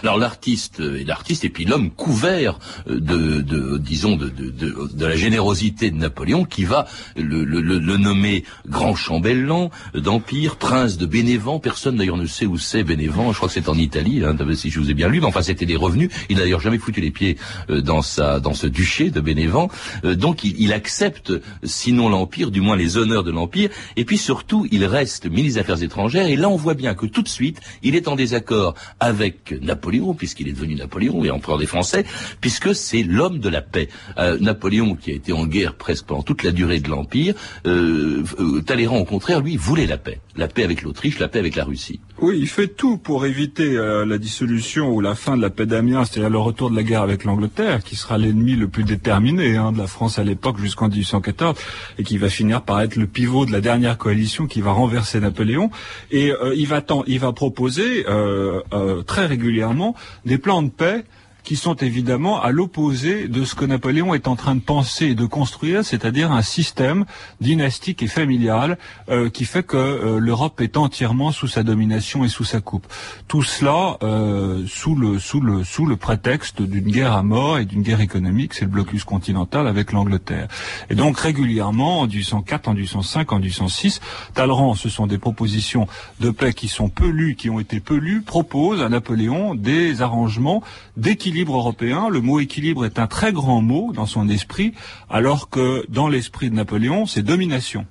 Alors 0.02 0.18
l'artiste 0.18 0.80
et 0.80 1.04
l'artiste 1.04 1.46
et 1.46 1.50
puis 1.50 1.66
l'homme 1.66 1.92
couvert 1.92 2.60
euh, 2.88 3.00
de, 3.00 3.42
de 3.42 3.78
disons 3.78 4.16
de, 4.16 4.30
de, 4.30 4.50
de, 4.50 5.06
la 5.06 5.16
générosité 5.16 5.92
de 5.92 5.98
Napoléon 5.98 6.46
qui 6.46 6.64
va 6.64 6.88
le, 7.16 7.44
le, 7.44 7.62
le 7.62 7.98
nommer 7.98 8.44
grand 8.68 8.96
chambellan 8.96 9.70
d'empire, 9.94 10.56
prince 10.58 10.98
de 10.98 11.06
Bénévent. 11.06 11.60
Personne 11.60 11.96
d'ailleurs 11.98 12.18
ne 12.18 12.26
sait 12.26 12.46
où 12.46 12.58
c'est 12.58 12.84
Bénévent. 12.84 13.32
Je 13.32 13.38
crois 13.38 13.48
que 13.48 13.54
c'est 13.54 13.70
en 13.70 13.76
Italie, 13.78 14.24
hein, 14.24 14.36
si 14.56 14.70
je 14.70 14.80
vous 14.80 14.90
ai 14.90 14.94
bien 14.94 15.08
lu. 15.08 15.20
Mais 15.20 15.28
enfin 15.28 15.42
c'était 15.42 15.66
des 15.66 15.76
revenus. 15.76 16.10
Il 16.30 16.38
n'a 16.38 16.44
d'ailleurs 16.44 16.62
jamais 16.62 16.78
foutu 16.78 17.02
les 17.02 17.12
pieds 17.12 17.38
euh, 17.70 17.82
dans 17.82 18.02
sa 18.02 18.40
dans 18.40 18.54
ce 18.54 18.68
duché 18.68 19.10
de 19.12 19.22
Bénévent. 19.22 19.70
Euh, 20.04 20.16
donc 20.16 20.44
il, 20.44 20.60
il 20.60 20.74
accepte 20.74 21.32
sinon 21.64 22.10
l'empire, 22.10 22.52
du 22.52 22.62
moins 22.62 22.76
les 22.76 22.98
honneurs 22.98 23.24
de 23.24 23.32
l'empire. 23.32 23.70
Et 23.96 24.06
puis 24.06 24.18
surtout 24.18 24.68
il 24.72 24.86
reste 24.86 25.26
ministre 25.26 25.56
des 25.56 25.58
Affaires 25.60 25.84
étrangères. 25.84 26.28
Et 26.28 26.36
là 26.36 26.50
on 26.50 26.56
voit 26.58 26.74
bien 26.74 26.96
que 26.96 27.06
tout 27.06 27.22
de 27.22 27.30
suite 27.30 27.60
il 27.84 27.96
est 27.96 28.08
en 28.08 28.16
désaccord 28.16 28.76
avec 29.00 29.54
Napoléon 29.62 29.75
Napoléon, 29.76 30.14
puisqu'il 30.14 30.48
est 30.48 30.54
devenu 30.54 30.76
Napoléon 30.76 31.24
et 31.26 31.30
empereur 31.30 31.58
des 31.58 31.66
Français, 31.66 32.06
puisque 32.40 32.74
c'est 32.74 33.04
l'homme 33.04 33.40
de 33.40 33.50
la 33.50 33.62
paix. 33.62 33.90
Euh, 34.18 34.38
Napoléon, 34.40 34.96
qui 34.96 35.12
a 35.12 35.14
été 35.14 35.34
en 35.34 35.46
guerre 35.46 35.76
presque 35.76 36.06
pendant 36.06 36.24
toute 36.24 36.44
la 36.44 36.52
durée 36.52 36.80
de 36.80 36.90
l'Empire, 36.90 37.36
euh, 37.68 38.24
euh, 38.40 38.62
Talleyrand, 38.62 39.00
au 39.00 39.06
contraire, 39.06 39.42
lui, 39.42 39.58
voulait 39.58 39.86
la 39.86 39.98
paix. 39.98 40.22
La 40.38 40.48
paix 40.48 40.64
avec 40.64 40.82
l'Autriche, 40.82 41.20
la 41.20 41.28
paix 41.28 41.40
avec 41.40 41.56
la 41.56 41.66
Russie. 41.66 42.00
Oui, 42.22 42.38
il 42.40 42.48
fait 42.48 42.70
tout 42.70 42.98
pour 42.98 43.26
éviter 43.26 43.74
la 43.74 44.18
dissolution 44.18 44.90
ou 44.90 45.02
la 45.02 45.16
fin 45.16 45.36
de 45.36 45.42
la 45.42 45.50
paix 45.50 45.66
d'Amiens, 45.66 46.06
c'est-à-dire 46.06 46.30
le 46.30 46.38
retour 46.40 46.70
de 46.72 46.76
la 46.76 46.84
guerre 46.84 47.02
avec 47.02 47.26
l'Angleterre, 47.26 47.84
qui 47.84 47.98
sera 47.98 48.18
l'ennemi 48.18 48.56
le 48.56 48.70
plus 48.70 48.86
déterminé 48.86 49.58
hein, 49.58 49.74
de 49.74 49.78
la 49.78 49.88
France 49.88 50.18
à 50.18 50.24
l'époque 50.24 50.58
jusqu'en 50.58 50.88
1814, 50.88 51.58
et 52.00 52.04
qui 52.04 52.18
va 52.18 52.30
finir 52.30 52.62
par 52.62 52.80
être 52.80 52.96
le 52.96 53.06
pivot 53.06 53.46
de 53.46 53.52
la 53.52 53.60
dernière 53.60 53.98
coalition 53.98 54.48
qui 54.48 54.62
va 54.62 54.72
renverser 54.72 55.20
Napoléon. 55.20 55.72
Et 56.12 56.32
il 56.56 56.68
va 56.68 56.82
il 57.08 57.20
va 57.20 57.34
proposer 57.34 58.06
très 59.06 59.26
régulièrement 59.26 59.94
des 60.26 60.38
plans 60.38 60.64
de 60.64 60.70
paix 60.70 61.04
qui 61.46 61.56
sont 61.56 61.76
évidemment 61.76 62.42
à 62.42 62.52
l'opposé 62.52 63.28
de 63.28 63.46
ce 63.46 63.54
que 63.54 63.66
Napoléon 63.66 64.14
est 64.16 64.28
en 64.28 64.36
train 64.36 64.56
de 64.56 64.62
penser 64.62 65.06
et 65.06 65.16
de 65.16 65.26
construire, 65.26 65.86
c'est-à-dire 65.86 66.32
un 66.32 66.42
système 66.42 67.06
dynastique 67.40 68.02
et 68.02 68.08
familial 68.08 68.78
euh, 69.10 69.30
qui 69.30 69.46
fait 69.46 69.64
que 69.64 69.78
euh, 69.78 70.20
l'Europe 70.20 70.60
est 70.60 70.76
entièrement 70.76 71.32
sous 71.32 71.48
sa 71.48 71.62
domination 71.62 72.26
et 72.26 72.30
sous 72.30 72.44
sa 72.44 72.62
coupe. 72.62 72.88
Tout 73.28 73.44
cela 73.44 73.98
euh, 74.02 74.66
sous 74.68 74.96
le 74.96 75.20
sous 75.20 75.40
le 75.40 75.64
sous 75.64 75.86
le 75.86 75.96
prétexte 75.96 76.64
d'une 76.64 76.90
guerre 76.90 77.14
à 77.14 77.22
mort 77.22 77.60
et 77.60 77.66
d'une 77.66 77.84
guerre 77.84 78.02
économique, 78.02 78.56
c'est 78.56 78.66
le 78.66 78.72
blocus 78.72 79.04
continental 79.04 79.68
avec 79.68 79.92
l'Angleterre. 79.92 80.48
Et 80.90 80.96
donc 80.96 81.20
régulièrement 81.20 82.02
en 82.02 82.08
1804, 82.08 82.68
en 82.70 82.74
1805, 82.74 83.32
en 83.32 83.40
1806, 83.40 84.02
Talleyrand, 84.34 84.74
ce 84.74 84.90
sont 84.90 85.06
des 85.06 85.20
propositions 85.20 85.88
de 86.20 86.32
paix 86.32 86.54
qui 86.54 86.68
sont 86.68 86.90
peu 86.90 87.08
lues, 87.08 87.36
qui 87.36 87.52
ont 87.52 87.60
été 87.60 87.80
peu 87.80 87.98
lues, 87.98 88.24
propose 88.24 88.82
à 88.82 88.90
Napoléon 88.90 89.54
des 89.54 90.02
arrangements 90.02 90.64
d'équilibre 90.98 91.35
équilibre 91.36 91.58
européen, 91.58 92.08
le 92.08 92.22
mot 92.22 92.40
équilibre 92.40 92.86
est 92.86 92.98
un 92.98 93.08
très 93.08 93.34
grand 93.34 93.62
mot 93.62 93.92
dans 93.92 94.06
son 94.06 94.30
esprit, 94.30 94.72
alors 95.10 95.50
que 95.50 95.86
dans 95.90 96.08
l'esprit 96.08 96.50
de 96.50 96.56
Napoléon, 96.56 97.06
c'est 97.06 97.24
domination. 97.24 97.86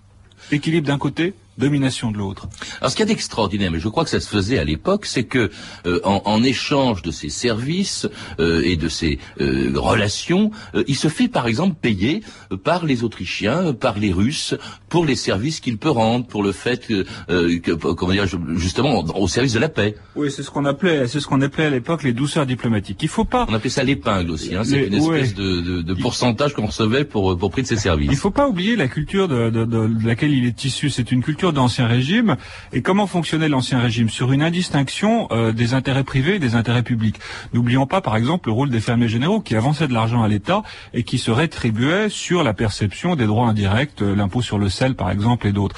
Équilibre 0.51 0.87
d'un 0.87 0.97
côté, 0.97 1.35
domination 1.59 2.11
de 2.11 2.19
l'autre. 2.19 2.49
Alors 2.81 2.91
ce 2.91 2.97
qu'il 2.97 3.05
y 3.05 3.09
a 3.09 3.13
d'extraordinaire, 3.13 3.71
mais 3.71 3.79
je 3.79 3.89
crois 3.89 4.05
que 4.05 4.11
ça 4.11 4.21
se 4.21 4.29
faisait 4.29 4.59
à 4.59 4.65
l'époque, 4.65 5.07
c'est 5.07 5.25
que 5.25 5.51
euh, 5.87 6.01
en, 6.05 6.43
échange 6.43 7.03
de 7.03 7.11
ses 7.11 7.29
services 7.29 8.07
euh, 8.39 8.63
et 8.65 8.77
de 8.77 8.89
ses 8.89 9.19
euh, 9.41 9.73
relations, 9.75 10.51
il 10.87 10.97
se 10.97 11.09
fait 11.09 11.29
par 11.29 11.47
exemple 11.47 11.77
payer 11.81 12.23
par 12.65 12.85
les 12.85 13.05
Autrichiens, 13.05 13.73
par 13.73 13.99
les 13.99 14.13
Russes, 14.13 14.55
pour 14.89 15.07
les 15.07 15.17
services 15.17 15.61
qu'il 15.61 15.79
peut 15.79 15.91
rendre, 15.91 16.27
pour 16.27 16.43
le 16.43 16.53
fait 16.53 16.87
que, 16.87 17.73
comment 17.93 18.13
dire, 18.13 18.27
justement, 18.57 19.05
au 19.17 19.29
service 19.29 19.55
de 19.55 19.59
la 19.59 19.69
paix. 19.69 19.97
Oui, 20.17 20.31
c'est 20.31 20.43
ce 20.43 20.51
qu'on 20.51 20.65
appelait, 20.65 21.07
c'est 21.09 21.21
ce 21.21 21.27
qu'on 21.27 21.41
appelait 21.41 21.67
à 21.67 21.71
l'époque 21.71 22.03
les 22.03 22.13
douceurs 22.13 22.47
diplomatiques. 22.47 23.03
Il 23.03 23.09
faut 23.09 23.25
pas. 23.25 23.47
On 23.49 23.55
appelait 23.55 23.71
ça 23.71 23.85
l'épingle 23.85 24.31
aussi. 24.31 24.55
Hein, 24.55 24.63
c'est 24.65 24.87
une 24.87 24.95
espèce 24.95 25.35
de, 25.35 25.61
de, 25.61 25.83
de, 25.83 25.95
pourcentage 25.95 26.55
qu'on 26.55 26.67
recevait 26.67 27.05
pour 27.05 27.37
pour 27.39 27.51
prix 27.51 27.63
de 27.63 27.67
ses 27.67 27.77
services. 27.77 28.09
Il 28.11 28.17
faut 28.17 28.31
pas 28.31 28.49
oublier 28.49 28.77
la 28.77 28.89
culture 28.89 29.29
de, 29.29 29.51
de, 29.51 29.65
de 29.65 30.07
laquelle 30.07 30.33
il 30.33 30.45
est 30.45 30.65
issu. 30.65 30.91
C'est 30.91 31.11
une 31.13 31.23
culture 31.23 31.44
d'Ancien 31.53 31.87
Régime. 31.87 32.37
Et 32.73 32.83
comment 32.83 33.07
fonctionnait 33.07 33.49
l'Ancien 33.49 33.79
Régime 33.81 34.09
Sur 34.09 34.33
une 34.33 34.43
indistinction 34.43 35.29
euh, 35.31 35.53
des 35.53 35.75
intérêts 35.75 36.05
privés 36.05 36.37
et 36.37 36.39
des 36.39 36.55
intérêts 36.55 36.83
publics. 36.83 37.17
N'oublions 37.53 37.87
pas, 37.87 38.01
par 38.01 38.17
exemple, 38.17 38.49
le 38.49 38.53
rôle 38.53 38.71
des 38.71 38.81
fermiers 38.81 39.09
généraux 39.09 39.41
qui 39.41 39.57
avançaient 39.57 39.89
de 39.89 39.95
l'argent 39.95 40.23
à 40.23 40.29
l'État 40.29 40.63
et 40.93 41.03
qui 41.03 41.19
se 41.19 41.31
rétribuaient 41.31 42.09
sur 42.09 42.43
la 42.43 42.55
perception 42.55 43.17
des 43.17 43.27
droits 43.27 43.49
indirects, 43.49 44.03
euh, 44.03 44.15
l'impôt 44.15 44.43
sur 44.43 44.59
le 44.59 44.69
sel, 44.69 44.95
par 44.95 45.11
exemple, 45.11 45.47
et 45.47 45.53
d'autres. 45.53 45.77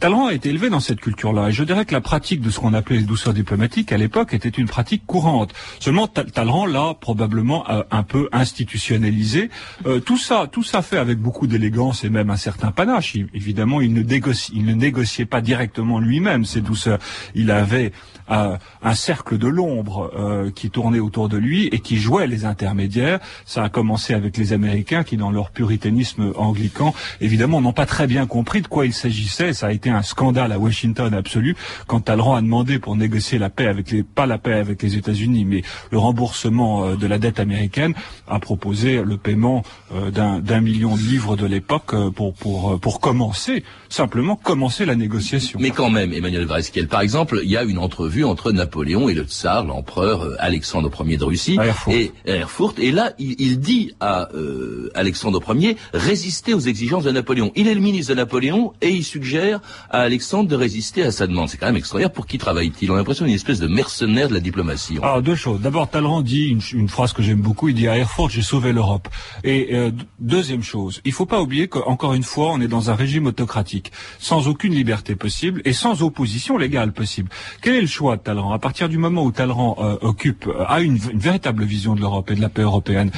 Talleyrand 0.00 0.28
a 0.28 0.32
été 0.32 0.48
élevé 0.48 0.70
dans 0.70 0.80
cette 0.80 0.98
culture-là. 0.98 1.50
Et 1.50 1.52
je 1.52 1.62
dirais 1.62 1.84
que 1.84 1.92
la 1.92 2.00
pratique 2.00 2.40
de 2.40 2.48
ce 2.48 2.58
qu'on 2.58 2.72
appelait 2.72 2.96
les 2.96 3.04
douceurs 3.04 3.34
diplomatiques 3.34 3.92
à 3.92 3.98
l'époque 3.98 4.32
était 4.32 4.48
une 4.48 4.66
pratique 4.66 5.04
courante. 5.04 5.52
Seulement, 5.78 6.06
Talleyrand 6.08 6.64
l'a 6.64 6.94
probablement 6.98 7.70
euh, 7.70 7.82
un 7.90 8.02
peu 8.02 8.30
institutionnalisé. 8.32 9.50
Euh, 9.84 10.00
tout 10.00 10.16
ça, 10.16 10.48
tout 10.50 10.62
ça 10.62 10.80
fait 10.80 10.96
avec 10.96 11.18
beaucoup 11.18 11.46
d'élégance 11.46 12.02
et 12.02 12.08
même 12.08 12.30
un 12.30 12.38
certain 12.38 12.70
panache. 12.70 13.14
évidemment, 13.34 13.82
il 13.82 13.92
ne, 13.92 14.72
négociait 14.72 15.26
pas 15.26 15.42
directement 15.42 16.00
lui-même 16.00 16.46
ces 16.46 16.62
douceurs. 16.62 16.98
Il 17.34 17.50
avait 17.50 17.92
un 18.30 18.94
cercle 18.94 19.38
de 19.38 19.48
l'ombre 19.48 20.12
euh, 20.16 20.50
qui 20.52 20.70
tournait 20.70 21.00
autour 21.00 21.28
de 21.28 21.36
lui 21.36 21.66
et 21.66 21.80
qui 21.80 21.96
jouait 21.96 22.28
les 22.28 22.44
intermédiaires. 22.44 23.18
Ça 23.44 23.64
a 23.64 23.68
commencé 23.68 24.14
avec 24.14 24.36
les 24.36 24.52
Américains 24.52 25.02
qui, 25.02 25.16
dans 25.16 25.32
leur 25.32 25.50
puritanisme 25.50 26.32
anglican, 26.36 26.94
évidemment, 27.20 27.60
n'ont 27.60 27.72
pas 27.72 27.86
très 27.86 28.06
bien 28.06 28.26
compris 28.26 28.62
de 28.62 28.68
quoi 28.68 28.86
il 28.86 28.92
s'agissait. 28.92 29.52
Ça 29.52 29.66
a 29.66 29.72
été 29.72 29.89
un 29.90 30.02
scandale 30.02 30.52
à 30.52 30.58
Washington 30.58 31.12
absolu 31.14 31.56
quand 31.86 32.00
Talleyrand 32.00 32.34
a 32.34 32.42
demandé 32.42 32.78
pour 32.78 32.96
négocier 32.96 33.38
la 33.38 33.50
paix 33.50 33.66
avec 33.66 33.90
les, 33.90 34.02
pas 34.02 34.26
la 34.26 34.38
paix 34.38 34.54
avec 34.54 34.82
les 34.82 34.96
États-Unis, 34.96 35.44
mais 35.44 35.62
le 35.90 35.98
remboursement 35.98 36.84
euh, 36.84 36.96
de 36.96 37.06
la 37.06 37.18
dette 37.18 37.40
américaine, 37.40 37.94
a 38.28 38.38
proposé 38.38 39.02
le 39.02 39.16
paiement 39.16 39.62
euh, 39.94 40.10
d'un 40.10 40.60
million 40.60 40.96
de 40.96 41.00
livres 41.00 41.36
de 41.36 41.46
l'époque 41.46 41.94
pour, 42.14 42.34
pour, 42.34 42.78
pour 42.80 43.00
commencer, 43.00 43.64
simplement 43.88 44.36
commencer 44.36 44.84
la 44.84 44.94
négociation. 44.94 45.58
Mais 45.60 45.70
quand 45.70 45.90
même, 45.90 46.12
Emmanuel 46.12 46.44
Vareskiel, 46.44 46.88
par 46.88 47.00
exemple, 47.00 47.40
il 47.42 47.50
y 47.50 47.56
a 47.56 47.64
une 47.64 47.78
entrevue 47.78 48.24
entre 48.24 48.52
Napoléon 48.52 49.08
et 49.08 49.14
le 49.14 49.24
tsar, 49.24 49.64
l'empereur 49.64 50.22
euh, 50.22 50.36
Alexandre 50.38 50.90
Ier 51.06 51.16
de 51.16 51.24
Russie, 51.24 51.58
et 51.88 52.12
Erfurt. 52.24 52.78
Et 52.78 52.92
là, 52.92 53.12
il, 53.18 53.60
dit 53.60 53.94
à 54.00 54.28
euh, 54.34 54.90
Alexandre 54.94 55.42
Ier 55.54 55.76
résister 55.92 56.54
aux 56.54 56.60
exigences 56.60 57.04
de 57.04 57.10
Napoléon. 57.10 57.52
Il 57.56 57.68
est 57.68 57.74
le 57.74 57.80
ministre 57.80 58.12
de 58.12 58.18
Napoléon 58.18 58.72
et 58.80 58.90
il 58.90 59.04
suggère 59.04 59.60
à 59.88 60.00
Alexandre 60.00 60.48
de 60.48 60.56
résister 60.56 61.02
à 61.02 61.12
sa 61.12 61.26
demande. 61.26 61.48
C'est 61.48 61.56
quand 61.56 61.66
même 61.66 61.76
extraordinaire. 61.76 62.12
Pour 62.12 62.26
qui 62.26 62.38
travaille-t-il? 62.38 62.90
On 62.90 62.94
a 62.94 62.98
l'impression 62.98 63.24
d'une 63.24 63.34
espèce 63.34 63.60
de 63.60 63.68
mercenaire 63.68 64.28
de 64.28 64.34
la 64.34 64.40
diplomatie. 64.40 64.98
Alors 65.02 65.22
deux 65.22 65.34
choses. 65.34 65.60
D'abord, 65.60 65.88
Talleyrand 65.88 66.22
dit 66.22 66.56
une, 66.72 66.88
phrase 66.88 67.12
que 67.12 67.22
j'aime 67.22 67.40
beaucoup. 67.40 67.68
Il 67.68 67.74
dit 67.74 67.88
à 67.88 67.96
Erfurt, 67.96 68.30
j'ai 68.30 68.42
sauvé 68.42 68.72
l'Europe. 68.72 69.08
Et 69.44 69.74
euh, 69.74 69.90
deuxième 70.18 70.62
chose, 70.62 71.00
il 71.04 71.12
faut 71.12 71.26
pas 71.26 71.40
oublier 71.40 71.68
qu'encore 71.68 72.14
une 72.14 72.22
fois, 72.22 72.50
on 72.52 72.60
est 72.60 72.68
dans 72.68 72.90
un 72.90 72.94
régime 72.94 73.26
autocratique, 73.26 73.92
sans 74.18 74.48
aucune 74.48 74.74
liberté 74.74 75.14
possible 75.14 75.62
et 75.64 75.72
sans 75.72 76.02
opposition 76.02 76.58
légale 76.58 76.92
possible. 76.92 77.30
Quel 77.62 77.76
est 77.76 77.80
le 77.80 77.86
choix 77.86 78.16
de 78.16 78.22
Talleyrand? 78.22 78.52
À 78.52 78.58
partir 78.58 78.88
du 78.88 78.98
moment 78.98 79.24
où 79.24 79.32
Talleyrand 79.32 79.76
euh, 79.80 79.96
occupe, 80.00 80.46
euh, 80.46 80.64
a 80.66 80.80
une, 80.80 80.96
véritable 80.96 81.64
vision 81.64 81.94
de 81.94 82.00
l'Europe 82.00 82.30
et 82.30 82.34
de 82.34 82.40
la 82.40 82.48
paix 82.48 82.62
européenne, 82.62 83.10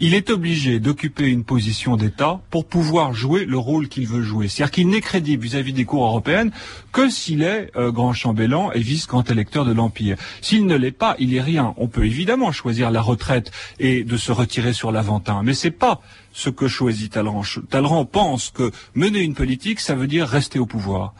il 0.00 0.14
est 0.14 0.30
obligé 0.30 0.78
d'occuper 0.80 1.26
une 1.26 1.44
position 1.44 1.96
d'État 1.96 2.40
pour 2.50 2.66
pouvoir 2.66 3.12
jouer 3.12 3.44
le 3.44 3.58
rôle 3.58 3.88
qu'il 3.88 4.06
veut 4.06 4.22
jouer. 4.22 4.48
C'est-à-dire 4.48 4.70
qu'il 4.72 4.88
n'est 4.88 5.00
crédible 5.00 5.42
vis-à-vis 5.42 5.72
des 5.72 5.84
cours 5.84 6.05
européennes 6.06 6.50
que 6.92 7.08
s'il 7.08 7.42
est 7.42 7.70
euh, 7.76 7.90
grand 7.90 8.12
chambellan 8.12 8.72
et 8.72 8.80
vice-grand 8.80 9.30
électeur 9.30 9.64
de 9.64 9.72
l'Empire. 9.72 10.16
S'il 10.40 10.66
ne 10.66 10.76
l'est 10.76 10.90
pas, 10.90 11.16
il 11.18 11.34
est 11.34 11.40
rien. 11.40 11.74
On 11.76 11.88
peut 11.88 12.06
évidemment 12.06 12.52
choisir 12.52 12.90
la 12.90 13.02
retraite 13.02 13.50
et 13.78 14.04
de 14.04 14.16
se 14.16 14.32
retirer 14.32 14.72
sur 14.72 14.92
l'Aventin, 14.92 15.42
mais 15.42 15.54
c'est 15.54 15.70
pas 15.70 16.00
ce 16.32 16.50
que 16.50 16.68
choisit 16.68 17.12
Talleyrand. 17.12 17.42
Talleyrand 17.70 18.04
pense 18.04 18.50
que 18.50 18.70
mener 18.94 19.20
une 19.20 19.34
politique, 19.34 19.80
ça 19.80 19.94
veut 19.94 20.06
dire 20.06 20.26
rester 20.26 20.58
au 20.58 20.66
pouvoir. 20.66 21.14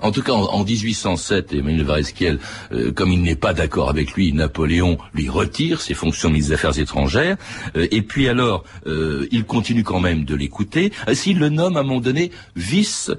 En 0.00 0.12
tout 0.12 0.22
cas, 0.22 0.32
en, 0.32 0.64
1807, 0.64 1.54
Emmanuel 1.54 1.84
Vareskiel, 1.84 2.38
euh, 2.72 2.92
comme 2.92 3.12
il 3.12 3.22
n'est 3.22 3.36
pas 3.36 3.54
d'accord 3.54 3.88
avec 3.88 4.12
lui, 4.12 4.32
Napoléon 4.32 4.98
lui 5.14 5.28
retire 5.28 5.80
ses 5.80 5.94
fonctions 5.94 6.28
de 6.28 6.34
ministre 6.34 6.50
des 6.50 6.54
Affaires 6.54 6.78
étrangères. 6.78 7.36
Euh, 7.76 7.86
et 7.90 8.02
puis 8.02 8.28
alors, 8.28 8.64
euh, 8.86 9.26
il 9.30 9.44
continue 9.44 9.84
quand 9.84 10.00
même 10.00 10.24
de 10.24 10.34
l'écouter. 10.34 10.92
S'il 11.12 11.38
le 11.38 11.48
nomme 11.48 11.76
à 11.76 11.80
un 11.80 11.82
moment 11.82 12.00
donné 12.00 12.30
vice, 12.56 13.10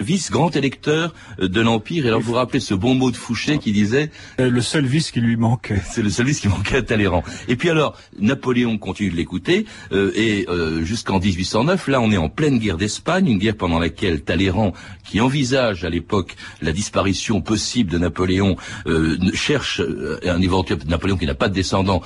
vice 0.00 0.30
grand 0.30 0.54
électeur 0.56 1.14
de 1.38 1.60
l'Empire. 1.60 2.06
Et 2.06 2.08
alors, 2.08 2.20
vous 2.20 2.32
vous 2.32 2.38
rappelez 2.38 2.60
ce 2.60 2.74
bon 2.74 2.94
mot 2.94 3.10
de 3.10 3.16
Fouché 3.16 3.58
qui 3.58 3.72
disait 3.72 4.10
le 4.38 4.60
seul 4.60 4.86
vice 4.86 5.10
qui 5.10 5.20
lui 5.20 5.36
manquait. 5.36 5.80
C'est 5.90 6.02
le 6.02 6.10
seul 6.10 6.26
vice 6.26 6.40
qui 6.40 6.48
manquait 6.48 6.76
à 6.76 6.82
Talleyrand. 6.82 7.22
Et 7.48 7.56
puis 7.56 7.70
alors, 7.70 7.96
Napoléon 8.18 8.78
continue 8.78 9.10
de 9.10 9.16
l'écouter. 9.16 9.66
et 9.92 10.46
jusqu'en 10.82 11.18
1809, 11.18 11.88
là, 11.88 12.00
on 12.00 12.10
est 12.10 12.16
en 12.16 12.28
pleine 12.28 12.58
guerre 12.58 12.76
d'Espagne, 12.76 13.28
une 13.28 13.38
guerre 13.38 13.56
pendant 13.56 13.78
laquelle 13.78 14.22
Talleyrand, 14.22 14.72
qui 15.04 15.20
envisage 15.20 15.81
à 15.84 15.90
l'époque 15.90 16.36
la 16.60 16.72
disparition 16.72 17.40
possible 17.40 17.90
de 17.90 17.98
Napoléon, 17.98 18.56
euh, 18.86 19.16
cherche 19.34 19.80
euh, 19.80 20.18
un 20.24 20.40
éventuel 20.40 20.78
Napoléon 20.86 21.16
qui 21.16 21.26
n'a 21.26 21.34
pas 21.34 21.48
de 21.48 21.54
descendant 21.54 22.02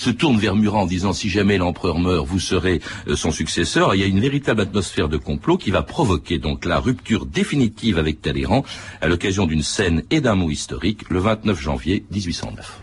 se 0.00 0.10
tourne 0.10 0.38
vers 0.38 0.56
Murat 0.56 0.80
en 0.80 0.86
disant 0.86 1.12
si 1.12 1.28
jamais 1.28 1.58
l'empereur 1.58 1.98
meurt, 1.98 2.26
vous 2.26 2.38
serez 2.40 2.80
euh, 3.06 3.16
son 3.16 3.30
successeur. 3.30 3.94
il 3.94 4.00
y 4.00 4.04
a 4.04 4.06
une 4.06 4.20
véritable 4.20 4.62
atmosphère 4.62 5.08
de 5.08 5.18
complot 5.18 5.58
qui 5.58 5.70
va 5.70 5.82
provoquer 5.82 6.38
donc 6.38 6.64
la 6.64 6.80
rupture 6.80 7.26
définitive 7.26 7.98
avec 7.98 8.22
Talleyrand 8.22 8.64
à 9.02 9.08
l'occasion 9.08 9.46
d'une 9.46 9.62
scène 9.62 10.02
et 10.10 10.20
d'un 10.20 10.34
mot 10.34 10.50
historique 10.50 11.10
le 11.10 11.20
29 11.20 11.60
janvier 11.60 12.04
1809. 12.10 12.80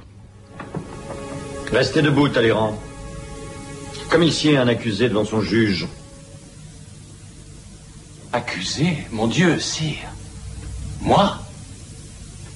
Restez 1.71 2.01
debout, 2.01 2.29
Talleyrand. 2.29 2.79
Comme 4.09 4.23
ici 4.23 4.55
un 4.55 4.67
accusé 4.67 5.09
devant 5.09 5.25
son 5.25 5.41
juge. 5.41 5.87
Accusé? 8.31 8.97
Mon 9.11 9.27
Dieu, 9.27 9.59
sire. 9.59 10.07
Moi 11.01 11.37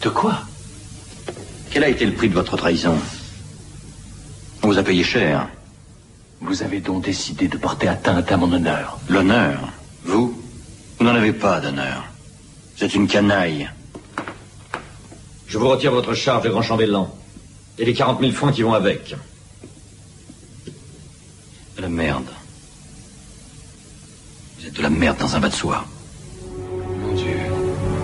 De 0.02 0.10
quoi 0.10 0.40
Quel 1.70 1.84
a 1.84 1.90
été 1.90 2.06
le 2.06 2.14
prix 2.14 2.30
de 2.30 2.34
votre 2.34 2.58
trahison 2.58 2.98
On 4.64 4.68
vous 4.68 4.78
a 4.78 4.84
payé 4.84 5.04
cher. 5.04 5.48
Vous 6.42 6.64
avez 6.64 6.80
donc 6.80 7.04
décidé 7.06 7.48
de 7.48 7.58
porter 7.58 7.88
atteinte 7.88 8.32
à 8.32 8.38
mon 8.38 8.52
honneur. 8.52 9.00
L'honneur 9.08 9.60
Vous 10.04 10.36
Vous 10.98 11.06
n'en 11.06 11.16
avez 11.16 11.34
pas 11.34 11.60
d'honneur. 11.60 12.06
Vous 12.78 12.84
êtes 12.84 12.96
une 12.96 13.08
canaille. 13.08 13.70
Je 15.48 15.58
vous 15.58 15.70
retire 15.70 15.92
votre 15.92 16.14
charge 16.14 16.44
de 16.44 16.50
grand 16.50 16.62
chambellan. 16.62 17.14
Et 17.78 17.86
les 17.86 17.94
40 17.94 18.20
000 18.20 18.32
francs 18.32 18.54
qui 18.54 18.64
vont 18.64 18.74
avec. 18.74 19.16
De 21.78 21.82
la 21.82 21.90
merde. 21.90 22.30
Vous 24.60 24.68
êtes 24.68 24.74
de 24.74 24.82
la 24.82 24.90
merde 24.90 25.18
dans 25.20 25.36
un 25.36 25.40
bas 25.40 25.50
de 25.50 25.56
soie. 25.56 25.86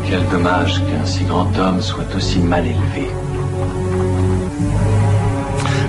Quel 0.10 0.26
dommage 0.30 0.82
qu'un 0.86 1.06
si 1.06 1.26
grand 1.26 1.52
homme 1.60 1.82
soit 1.82 2.15
aussi 2.15 2.39
mal 2.39 2.65
élevé. 2.65 3.12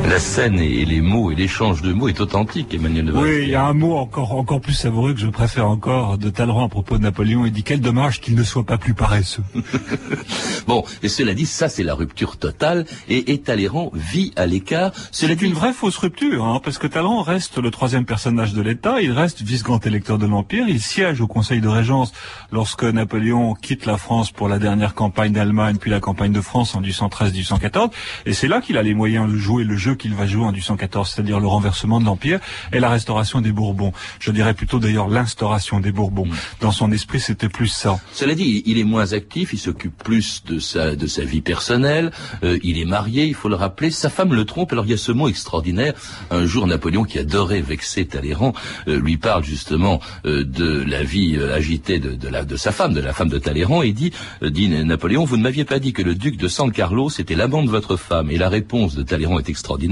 La 0.08 0.18
scène 0.18 0.58
et 0.58 0.86
les 0.86 1.02
mots 1.02 1.30
et 1.30 1.34
l'échange 1.34 1.82
de 1.82 1.92
mots 1.92 2.08
est 2.08 2.18
authentique, 2.20 2.72
Emmanuel 2.72 3.04
de 3.06 3.12
Oui, 3.12 3.40
il 3.42 3.48
y 3.50 3.54
a 3.54 3.66
un 3.66 3.74
mot 3.74 3.98
encore 3.98 4.32
encore 4.32 4.58
plus 4.58 4.72
savoureux 4.72 5.12
que 5.12 5.20
je 5.20 5.26
préfère 5.26 5.68
encore 5.68 6.16
de 6.16 6.30
Talleyrand 6.30 6.64
à 6.64 6.68
propos 6.70 6.96
de 6.96 7.02
Napoléon. 7.02 7.44
Il 7.44 7.52
dit 7.52 7.62
quel 7.62 7.82
dommage 7.82 8.22
qu'il 8.22 8.34
ne 8.34 8.42
soit 8.42 8.64
pas 8.64 8.78
plus 8.78 8.94
paresseux. 8.94 9.42
bon, 10.66 10.82
et 11.02 11.10
cela 11.10 11.34
dit, 11.34 11.44
ça 11.44 11.68
c'est 11.68 11.82
la 11.82 11.94
rupture 11.94 12.38
totale 12.38 12.86
et, 13.10 13.32
et 13.32 13.38
Talleyrand 13.38 13.90
vit 13.92 14.32
à 14.36 14.46
l'écart. 14.46 14.92
C'est 15.12 15.30
une 15.42 15.52
vraie 15.52 15.74
fausse 15.74 15.98
rupture, 15.98 16.46
hein, 16.46 16.62
parce 16.64 16.78
que 16.78 16.86
Talleyrand 16.86 17.20
reste 17.20 17.58
le 17.58 17.70
troisième 17.70 18.06
personnage 18.06 18.54
de 18.54 18.62
l'État. 18.62 19.02
Il 19.02 19.12
reste 19.12 19.42
vice-grand 19.42 19.86
électeur 19.86 20.16
de 20.16 20.26
l'Empire. 20.26 20.64
Il 20.68 20.80
siège 20.80 21.20
au 21.20 21.26
Conseil 21.26 21.60
de 21.60 21.68
Régence 21.68 22.12
lorsque 22.50 22.84
Napoléon 22.84 23.52
quitte 23.52 23.84
la 23.84 23.98
France 23.98 24.30
pour 24.30 24.48
la 24.48 24.58
dernière 24.58 24.94
campagne 24.94 25.32
d'Allemagne, 25.32 25.76
puis 25.78 25.90
la 25.90 26.00
campagne 26.00 26.32
de 26.32 26.40
France 26.40 26.74
en 26.74 26.80
1813-1814. 26.80 27.90
Et 28.24 28.32
c'est 28.32 28.48
là 28.48 28.62
qu'il 28.62 28.78
a 28.78 28.82
les 28.82 28.94
moyens 28.94 29.30
de 29.30 29.36
jouer 29.36 29.64
le 29.64 29.76
jeu 29.76 29.96
qu'il 29.98 30.14
va 30.14 30.26
jouer 30.26 30.44
en 30.44 30.52
1814, 30.52 31.10
c'est-à-dire 31.10 31.40
le 31.40 31.46
renversement 31.46 32.00
de 32.00 32.06
l'Empire 32.06 32.40
et 32.72 32.80
la 32.80 32.88
restauration 32.88 33.40
des 33.40 33.52
Bourbons. 33.52 33.92
Je 34.20 34.30
dirais 34.30 34.54
plutôt 34.54 34.78
d'ailleurs 34.78 35.08
l'instauration 35.08 35.80
des 35.80 35.92
Bourbons. 35.92 36.26
Mm. 36.26 36.34
Dans 36.60 36.72
son 36.72 36.92
esprit, 36.92 37.20
c'était 37.20 37.48
plus 37.48 37.68
ça. 37.68 38.00
Cela 38.12 38.34
dit, 38.34 38.62
il 38.66 38.78
est 38.78 38.84
moins 38.84 39.12
actif, 39.12 39.52
il 39.52 39.58
s'occupe 39.58 39.96
plus 40.02 40.44
de 40.44 40.58
sa, 40.58 40.96
de 40.96 41.06
sa 41.06 41.24
vie 41.24 41.40
personnelle, 41.40 42.12
euh, 42.42 42.58
il 42.62 42.78
est 42.78 42.84
marié, 42.84 43.26
il 43.26 43.34
faut 43.34 43.48
le 43.48 43.54
rappeler, 43.54 43.90
sa 43.90 44.10
femme 44.10 44.34
le 44.34 44.44
trompe, 44.44 44.72
alors 44.72 44.84
il 44.86 44.90
y 44.90 44.94
a 44.94 44.98
ce 44.98 45.12
mot 45.12 45.28
extraordinaire, 45.28 45.94
un 46.30 46.46
jour 46.46 46.66
Napoléon 46.66 47.04
qui 47.04 47.18
adorait 47.18 47.60
vexer 47.60 48.06
Talleyrand, 48.06 48.54
euh, 48.86 48.98
lui 48.98 49.16
parle 49.16 49.44
justement 49.44 50.00
euh, 50.24 50.44
de 50.44 50.82
la 50.82 51.02
vie 51.02 51.38
agitée 51.38 51.98
de, 51.98 52.12
de, 52.12 52.28
la, 52.28 52.44
de 52.44 52.56
sa 52.56 52.72
femme, 52.72 52.94
de 52.94 53.00
la 53.00 53.12
femme 53.12 53.28
de 53.28 53.38
Talleyrand, 53.38 53.82
et 53.82 53.92
dit, 53.92 54.12
dit 54.42 54.68
Napoléon, 54.68 55.24
vous 55.24 55.36
ne 55.36 55.42
m'aviez 55.42 55.64
pas 55.64 55.78
dit 55.78 55.92
que 55.92 56.02
le 56.02 56.14
duc 56.14 56.36
de 56.36 56.48
San 56.48 56.70
Carlos 56.72 57.10
était 57.18 57.34
l'amant 57.34 57.62
de 57.62 57.70
votre 57.70 57.96
femme, 57.96 58.30
et 58.30 58.38
la 58.38 58.48
réponse 58.48 58.94
de 58.94 59.02
Talleyrand 59.02 59.38
est 59.38 59.48
extraordinaire, 59.48 59.87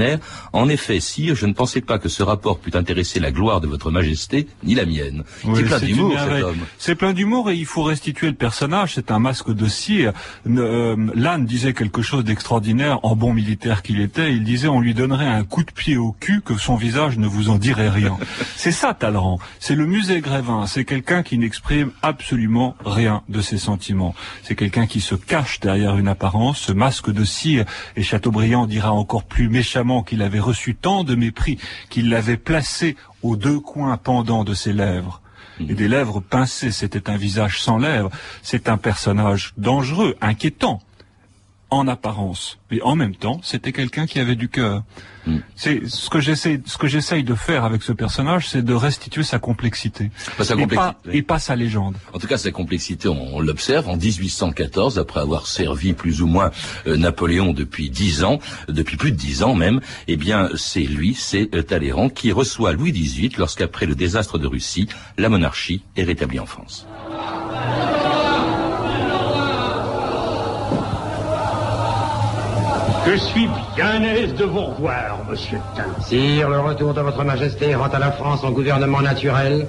en 0.53 0.69
effet, 0.69 1.01
sire, 1.01 1.35
je 1.35 1.47
ne 1.47 1.53
pensais 1.53 1.81
pas 1.81 1.99
que 1.99 2.09
ce 2.09 2.23
rapport 2.23 2.59
pût 2.59 2.77
intéresser 2.77 3.21
la 3.21 3.31
gloire 3.31 3.61
de 3.61 3.67
votre 3.67 3.91
majesté, 3.91 4.49
ni 4.65 4.75
la 4.75 4.87
mienne. 4.87 5.25
c'est 5.43 5.63
plein 5.63 5.79
d'humour, 5.81 6.13
cet 6.19 6.43
homme. 6.43 6.57
C'est 6.79 6.95
plein 6.95 7.13
d'humour, 7.13 7.51
et 7.51 7.55
il 7.55 7.67
faut 7.67 7.83
restituer 7.83 8.29
le 8.29 8.35
personnage, 8.35 8.95
c'est 8.95 9.11
un 9.11 9.19
masque 9.19 9.51
de 9.51 9.67
cire. 9.67 10.13
Euh, 10.47 10.97
Lannes 11.15 11.47
disait 11.47 11.73
quelque 11.73 12.03
chose 12.03 12.25
d'extraordinaire 12.25 13.01
en 13.05 13.17
bon 13.17 13.33
militaire 13.33 13.83
qu'il 13.83 14.01
était. 14.01 14.33
Il 14.33 14.45
disait 14.45 14.69
on 14.69 14.81
lui 14.81 14.95
donnerait 14.95 15.27
un 15.27 15.45
coup 15.45 15.65
de 15.65 15.71
pied 15.71 15.97
au 15.97 16.13
cul 16.13 16.41
que 16.45 16.57
son 16.57 16.77
visage 16.77 17.19
ne 17.19 17.27
vous 17.27 17.49
en 17.49 17.57
dirait 17.57 17.89
rien. 17.89 18.17
c'est 18.57 18.73
ça 18.73 18.95
Talleyrand. 18.95 19.39
C'est 19.61 19.75
le 19.75 19.87
musée 19.87 20.21
Grévin. 20.21 20.67
C'est 20.67 20.85
quelqu'un 20.85 21.23
qui 21.23 21.39
n'exprime 21.39 21.91
absolument 22.03 22.77
rien 22.85 23.23
de 23.29 23.41
ses 23.41 23.59
sentiments. 23.59 24.15
C'est 24.43 24.55
quelqu'un 24.55 24.87
qui 24.87 25.01
se 25.01 25.15
cache 25.15 25.61
derrière 25.61 25.97
une 25.97 26.09
apparence, 26.09 26.59
ce 26.59 26.73
masque 26.73 27.11
de 27.11 27.25
cire. 27.25 27.65
Et 27.97 28.03
Chateaubriand 28.03 28.67
dira 28.67 28.93
encore 28.93 29.25
plus 29.25 29.49
méchamment 29.49 29.86
qu'il 30.03 30.22
avait 30.22 30.40
reçu 30.40 30.75
tant 30.75 31.05
de 31.05 31.14
mépris 31.14 31.59
qu'il 31.90 32.09
l'avait 32.11 32.37
placé 32.37 32.96
aux 33.22 33.37
deux 33.37 33.61
coins 33.61 33.96
pendants 33.96 34.44
de 34.44 34.55
ses 34.55 34.72
lèvres 34.72 35.22
et 35.61 35.75
des 35.75 35.88
lèvres 35.88 36.20
pincées. 36.20 36.70
C'était 36.70 37.09
un 37.11 37.16
visage 37.16 37.61
sans 37.61 37.79
lèvres. 37.79 38.11
C'est 38.42 38.68
un 38.68 38.77
personnage 38.77 39.55
dangereux, 39.57 40.16
inquiétant, 40.20 40.81
en 41.70 41.88
apparence. 41.88 42.59
Mais 42.70 42.81
en 42.83 42.94
même 42.94 43.14
temps, 43.14 43.40
c'était 43.42 43.72
quelqu'un 43.72 44.07
qui 44.07 44.20
avait 44.20 44.37
du 44.37 44.48
cœur. 44.48 44.83
Hmm. 45.26 45.38
C'est 45.57 45.88
ce 45.88 46.09
que 46.09 46.20
j'essaie, 46.20 46.61
ce 46.64 46.79
que 46.79 46.87
j'essaye 46.87 47.24
de 47.24 47.35
faire 47.35 47.64
avec 47.64 47.83
ce 47.83 47.92
personnage, 47.92 48.48
c'est 48.48 48.62
de 48.62 48.74
restituer 48.74 49.24
sa 49.24 49.40
complexité, 49.40 50.11
et, 51.12 51.22
Pas, 51.22 51.38
sa 51.40 51.57
légende. 51.57 51.96
En 52.12 52.18
tout 52.18 52.29
cas, 52.29 52.38
sa 52.38 52.52
complexité, 52.52 53.09
on, 53.09 53.40
l'observe 53.40 53.88
en 53.88 53.96
1814, 53.96 54.98
après 54.98 55.20
avoir 55.20 55.48
servi 55.48 55.92
plus 55.94 56.22
ou 56.22 56.29
moins 56.29 56.52
euh, 56.87 56.96
Napoléon 56.96 57.52
depuis 57.52 57.90
dix 57.90 58.22
ans, 58.22 58.38
depuis 58.68 58.96
plus 58.96 59.11
de 59.11 59.16
dix 59.16 59.42
ans 59.42 59.55
même. 59.55 59.81
Eh 60.07 60.16
bien, 60.16 60.50
c'est 60.55 60.81
lui, 60.81 61.14
c'est 61.14 61.52
euh, 61.55 61.62
Talleyrand, 61.62 62.09
qui 62.09 62.31
reçoit 62.31 62.72
Louis 62.72 62.92
XVIII 62.92 63.33
lorsqu'après 63.38 63.87
le 63.87 63.96
désastre 63.96 64.38
de 64.38 64.46
Russie, 64.46 64.88
la 65.18 65.29
monarchie 65.29 65.83
est 65.96 66.05
rétablie 66.05 66.38
en 66.38 66.46
France. 66.46 66.87
Je 73.07 73.14
suis 73.19 73.49
bien 73.77 74.03
aise 74.03 74.35
de 74.35 74.45
vous 74.45 74.62
revoir, 74.62 75.25
monsieur 75.31 75.59
Tain. 75.77 75.87
Sire, 76.03 76.51
le 76.51 76.59
retour 76.59 76.92
de 76.92 77.01
votre 77.01 77.23
majesté 77.23 77.73
rend 77.77 77.87
à 77.87 78.01
la 78.01 78.11
France 78.11 78.40
son 78.40 78.51
gouvernement 78.51 79.01
naturel 79.01 79.69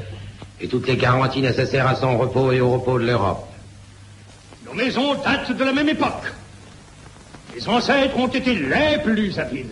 et 0.59 0.67
toutes 0.67 0.87
les 0.87 0.97
garanties 0.97 1.41
nécessaires 1.41 1.87
à 1.87 1.93
son 1.93 2.17
repos 2.17 2.51
et 2.51 2.61
au 2.61 2.71
repos 2.71 2.97
de 2.97 3.05
l'Europe. 3.05 3.47
Nos 4.65 4.73
maisons 4.73 5.13
datent 5.23 5.55
de 5.55 5.63
la 5.63 5.71
même 5.71 5.87
époque. 5.87 6.33
Les 7.53 7.69
ancêtres 7.69 8.17
ont 8.17 8.27
été 8.27 8.55
les 8.55 8.97
plus 9.03 9.37
habiles. 9.37 9.67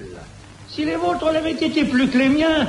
Si 0.70 0.86
les 0.86 0.96
vôtres 0.96 1.32
l'avaient 1.32 1.54
été 1.54 1.86
plus 1.86 2.08
que 2.08 2.20
les 2.20 2.30
miens, 2.30 2.68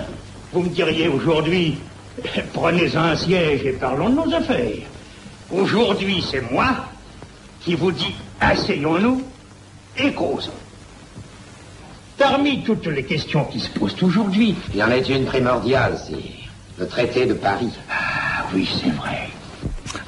vous 0.55 0.63
me 0.63 0.71
diriez 0.71 1.09
aujourd'hui, 1.09 1.77
prenez 2.55 2.97
un 2.97 3.15
siège 3.17 3.67
et 3.67 3.73
parlons 3.73 4.09
de 4.09 4.15
nos 4.15 4.35
affaires. 4.35 4.87
Aujourd'hui, 5.51 6.25
c'est 6.27 6.51
moi 6.51 6.69
qui 7.61 7.75
vous 7.75 7.93
dis, 7.93 8.15
asseyons-nous 8.41 9.23
et 9.99 10.11
causons. 10.15 10.53
Parmi 12.19 12.63
toutes 12.63 12.87
les 12.87 13.05
questions 13.05 13.45
qui 13.45 13.61
se 13.61 13.69
posent 13.71 14.03
aujourd'hui. 14.03 14.55
Il 14.73 14.77
y 14.77 14.83
en 14.83 14.91
a 14.91 14.97
une 14.97 15.27
primordiale, 15.27 15.99
c'est 15.99 16.81
le 16.81 16.89
traité 16.89 17.27
de 17.27 17.35
Paris. 17.35 17.71
Ah 17.91 18.47
oui, 18.55 18.67
c'est 18.81 18.91
vrai. 18.91 19.29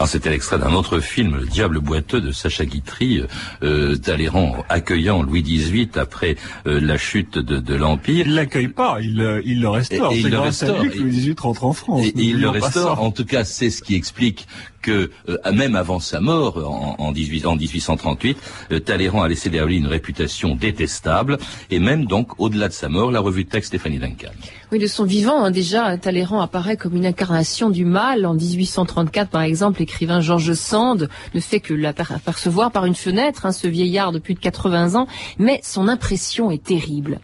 C'était 0.08 0.30
l'extrait 0.30 0.58
d'un 0.58 0.72
autre 0.72 1.00
film, 1.00 1.36
Le 1.36 1.44
Diable 1.44 1.80
boiteux 1.80 2.22
de 2.22 2.32
Sacha 2.32 2.64
Guitry, 2.64 3.22
euh, 3.62 3.94
Talleyrand 3.96 4.64
accueillant 4.70 5.22
Louis 5.22 5.42
XVIII 5.42 5.90
après 5.96 6.36
euh, 6.66 6.80
la 6.80 6.96
chute 6.96 7.36
de, 7.36 7.58
de 7.58 7.74
l'Empire. 7.74 8.26
Il 8.26 8.34
l'accueille 8.34 8.68
pas, 8.68 9.00
il, 9.02 9.20
euh, 9.20 9.42
il 9.44 9.60
le 9.60 9.68
restaure. 9.68 10.14
il 10.14 10.30
le 10.30 10.38
restaure. 10.38 10.82
Louis 10.82 11.10
XVIII 11.10 11.34
rentre 11.38 11.64
en 11.64 11.74
France. 11.74 12.06
Et, 12.06 12.12
il 12.16 12.40
le 12.40 12.48
restaure. 12.48 13.02
En 13.02 13.10
tout 13.10 13.26
cas, 13.26 13.44
c'est 13.44 13.68
ce 13.68 13.82
qui 13.82 13.96
explique 13.96 14.48
que 14.82 15.10
euh, 15.28 15.52
même 15.52 15.76
avant 15.76 16.00
sa 16.00 16.20
mort 16.20 16.56
en, 16.56 16.96
en, 16.98 17.12
18, 17.12 17.46
en 17.46 17.56
1838, 17.56 18.38
euh, 18.72 18.80
Talleyrand 18.80 19.22
a 19.22 19.28
laissé 19.28 19.50
derrière 19.50 19.68
lui 19.68 19.76
une 19.76 19.86
réputation 19.86 20.54
détestable 20.54 21.38
et 21.70 21.78
même 21.78 22.06
donc 22.06 22.40
au-delà 22.40 22.68
de 22.68 22.72
sa 22.72 22.88
mort, 22.88 23.10
la 23.10 23.20
revue 23.20 23.44
de 23.44 23.50
texte 23.50 23.68
Stéphanie 23.68 23.98
Duncan. 23.98 24.30
Oui, 24.70 24.78
de 24.78 24.86
son 24.86 25.04
vivant, 25.04 25.44
hein, 25.44 25.50
déjà, 25.50 25.96
Talleyrand 25.96 26.42
apparaît 26.42 26.76
comme 26.76 26.94
une 26.94 27.06
incarnation 27.06 27.70
du 27.70 27.86
mal. 27.86 28.26
En 28.26 28.34
1834, 28.34 29.30
par 29.30 29.40
exemple, 29.40 29.80
l'écrivain 29.80 30.20
Georges 30.20 30.52
Sand 30.52 31.08
ne 31.34 31.40
fait 31.40 31.60
que 31.60 31.72
l'apercevoir 31.72 32.70
par 32.70 32.84
une 32.84 32.94
fenêtre, 32.94 33.46
hein, 33.46 33.52
ce 33.52 33.66
vieillard 33.66 34.12
de 34.12 34.18
plus 34.18 34.34
de 34.34 34.40
80 34.40 34.94
ans, 34.94 35.06
mais 35.38 35.60
son 35.62 35.88
impression 35.88 36.50
est 36.50 36.62
terrible. 36.62 37.18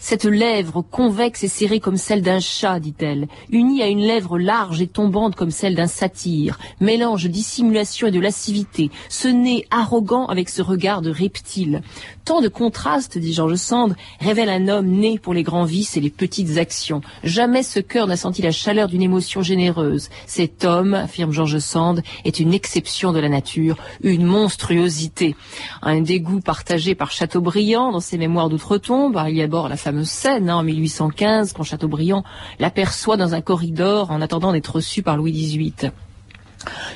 Cette 0.00 0.24
lèvre 0.24 0.82
convexe 0.82 1.44
et 1.44 1.48
serrée 1.48 1.80
comme 1.80 1.96
celle 1.96 2.22
d'un 2.22 2.40
chat, 2.40 2.80
dit-elle, 2.80 3.28
unie 3.50 3.82
à 3.82 3.88
une 3.88 4.00
lèvre 4.00 4.38
large 4.38 4.80
et 4.80 4.86
tombante 4.86 5.34
comme 5.36 5.50
celle 5.50 5.74
d'un 5.74 5.86
satyre, 5.86 6.58
mélange 6.80 7.26
dissimulation 7.26 8.08
et 8.08 8.10
de 8.10 8.20
lascivité, 8.20 8.90
ce 9.08 9.28
nez 9.28 9.66
arrogant 9.70 10.26
avec 10.26 10.48
ce 10.48 10.62
regard 10.62 11.02
de 11.02 11.10
reptile. 11.10 11.82
Tant 12.24 12.40
de 12.40 12.48
contrastes, 12.48 13.18
dit 13.18 13.32
Georges 13.32 13.56
Sand, 13.56 13.96
révèle 14.20 14.50
un 14.50 14.68
homme 14.68 14.86
né 14.86 15.18
pour 15.18 15.34
les 15.34 15.42
grands 15.42 15.64
vices 15.64 15.96
et 15.96 16.00
les 16.00 16.10
petites 16.10 16.58
actions. 16.58 17.00
Jamais 17.24 17.62
ce 17.62 17.80
cœur 17.80 18.06
n'a 18.06 18.16
senti 18.16 18.42
la 18.42 18.52
chaleur 18.52 18.88
d'une 18.88 19.02
émotion 19.02 19.42
généreuse. 19.42 20.10
Cet 20.26 20.64
homme, 20.64 20.94
affirme 20.94 21.32
Georges 21.32 21.58
Sand, 21.58 22.02
est 22.24 22.40
une 22.40 22.54
exception 22.54 23.12
de 23.12 23.18
la 23.18 23.28
nature, 23.28 23.76
une 24.02 24.24
monstruosité. 24.24 25.34
Un 25.82 26.00
dégoût 26.00 26.40
partagé 26.40 26.94
par 26.94 27.10
Chateaubriand 27.10 27.92
dans 27.92 28.00
ses 28.00 28.18
mémoires 28.18 28.48
d'outre-tombe. 28.48 29.20
Y 29.28 29.40
la 29.68 29.76
fameuse 29.76 30.08
scène 30.08 30.50
hein, 30.50 30.56
en 30.56 30.62
1815 30.62 31.52
quand 31.52 31.62
Chateaubriand 31.62 32.24
l'aperçoit 32.58 33.16
dans 33.16 33.34
un 33.34 33.40
corridor 33.40 34.10
en 34.10 34.20
attendant 34.20 34.52
d'être 34.52 34.76
reçu 34.76 35.02
par 35.02 35.16
Louis 35.16 35.32
XVIII. 35.32 35.90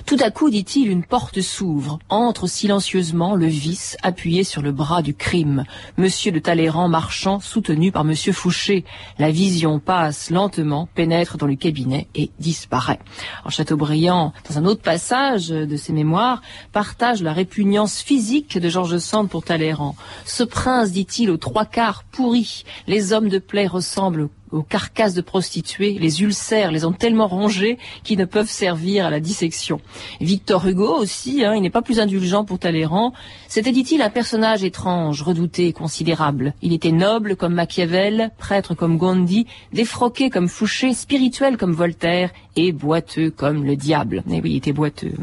Tout 0.07 0.19
à 0.21 0.31
coup, 0.31 0.51
dit-il, 0.51 0.91
une 0.91 1.05
porte 1.05 1.41
s'ouvre. 1.41 1.99
Entre 2.09 2.47
silencieusement 2.47 3.35
le 3.35 3.47
vice 3.47 3.97
appuyé 4.03 4.45
sur 4.45 4.61
le 4.61 4.73
bras 4.73 5.01
du 5.01 5.15
crime. 5.15 5.65
Monsieur 5.97 6.33
de 6.33 6.39
Talleyrand 6.39 6.89
marchant, 6.89 7.41
soutenu 7.41 7.91
par 7.91 8.05
Monsieur 8.05 8.33
Fouché. 8.33 8.85
La 9.19 9.31
vision 9.31 9.79
passe 9.79 10.31
lentement, 10.31 10.89
pénètre 10.95 11.39
dans 11.39 11.47
le 11.47 11.57
cabinet 11.57 12.09
et 12.15 12.31
disparaît. 12.39 13.01
En 13.45 13.51
Chateaubriand, 13.51 14.35
dans 14.49 14.59
un 14.59 14.67
autre 14.67 14.83
passage 14.83 15.49
de 15.49 15.77
ses 15.77 15.93
mémoires, 15.93 16.43
partage 16.73 17.23
la 17.23 17.33
répugnance 17.33 18.03
physique 18.03 18.59
de 18.59 18.69
Georges 18.69 18.99
Sand 18.99 19.29
pour 19.29 19.45
Talleyrand. 19.45 19.97
Ce 20.27 20.45
prince, 20.45 20.93
dit-il, 20.93 21.31
aux 21.31 21.39
trois 21.39 21.65
quarts 21.65 22.05
pourri. 22.05 22.65
Les 22.87 23.13
hommes 23.13 23.29
de 23.29 23.39
plaie 23.39 23.67
ressemblent 23.67 24.29
aux 24.55 24.63
carcasses 24.63 25.15
de 25.15 25.21
prostituées, 25.21 25.99
les 25.99 26.23
ulcères 26.23 26.71
les 26.71 26.85
ont 26.85 26.93
tellement 26.93 27.27
rongés 27.27 27.79
qu'ils 28.05 28.19
ne 28.19 28.25
peuvent 28.25 28.49
servir 28.49 29.07
à 29.07 29.11
la 29.11 29.21
dissection. 29.21 29.81
Victor 30.21 30.67
Hugo 30.67 30.97
aussi, 30.97 31.45
hein, 31.45 31.55
il 31.55 31.63
n'est 31.63 31.71
pas 31.71 31.83
plus 31.83 32.01
indulgent 32.01 32.45
pour 32.45 32.59
Talleyrand. 32.59 33.13
C'était, 33.49 33.73
dit-il, 33.73 34.01
un 34.01 34.11
personnage 34.11 34.65
étrange, 34.65 35.23
redouté 35.23 35.73
considérable. 35.73 36.55
Il 36.63 36.73
était 36.73 36.93
noble 36.93 37.37
comme 37.37 37.55
Machiavel, 37.55 38.31
prêtre 38.39 38.75
comme 38.75 38.97
Gondi, 38.97 39.47
défroqué 39.73 40.31
comme 40.31 40.49
Fouché, 40.49 40.95
spirituel 40.95 41.57
comme 41.57 41.73
Voltaire 41.73 42.31
et 42.57 42.73
boiteux 42.73 43.31
comme 43.31 43.65
le 43.65 43.77
diable. 43.77 44.23
Et 44.31 44.41
oui, 44.41 44.53
il 44.53 44.57
était 44.57 44.73
boiteux. 44.73 45.15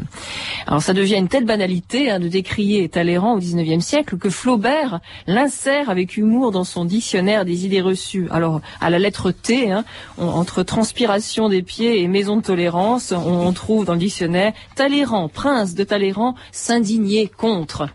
Alors 0.66 0.82
ça 0.82 0.92
devient 0.92 1.16
une 1.16 1.28
telle 1.28 1.44
banalité 1.44 2.10
hein, 2.10 2.20
de 2.20 2.28
décrier 2.28 2.88
Talleyrand 2.88 3.34
au 3.34 3.38
XIXe 3.38 3.84
siècle 3.84 4.16
que 4.18 4.30
Flaubert 4.30 5.00
l'insère 5.26 5.90
avec 5.90 6.16
humour 6.16 6.50
dans 6.50 6.64
son 6.64 6.84
dictionnaire 6.84 7.44
des 7.44 7.64
idées 7.64 7.80
reçues. 7.80 8.28
Alors 8.30 8.60
à 8.80 8.90
la 8.90 8.98
lettre 8.98 9.30
T, 9.30 9.70
hein, 9.70 9.84
entre 10.18 10.62
transpiration 10.62 11.48
des 11.48 11.62
pieds 11.62 12.02
et 12.02 12.08
maison 12.08 12.36
de 12.36 12.42
tolérance, 12.42 13.12
on, 13.12 13.52
trouve 13.52 13.84
dans 13.84 13.94
le 13.94 13.98
dictionnaire 13.98 14.52
Talleyrand, 14.74 15.28
prince 15.28 15.74
de 15.74 15.84
Talleyrand, 15.84 16.34
s'indigner 16.52 17.28
contre. 17.28 17.88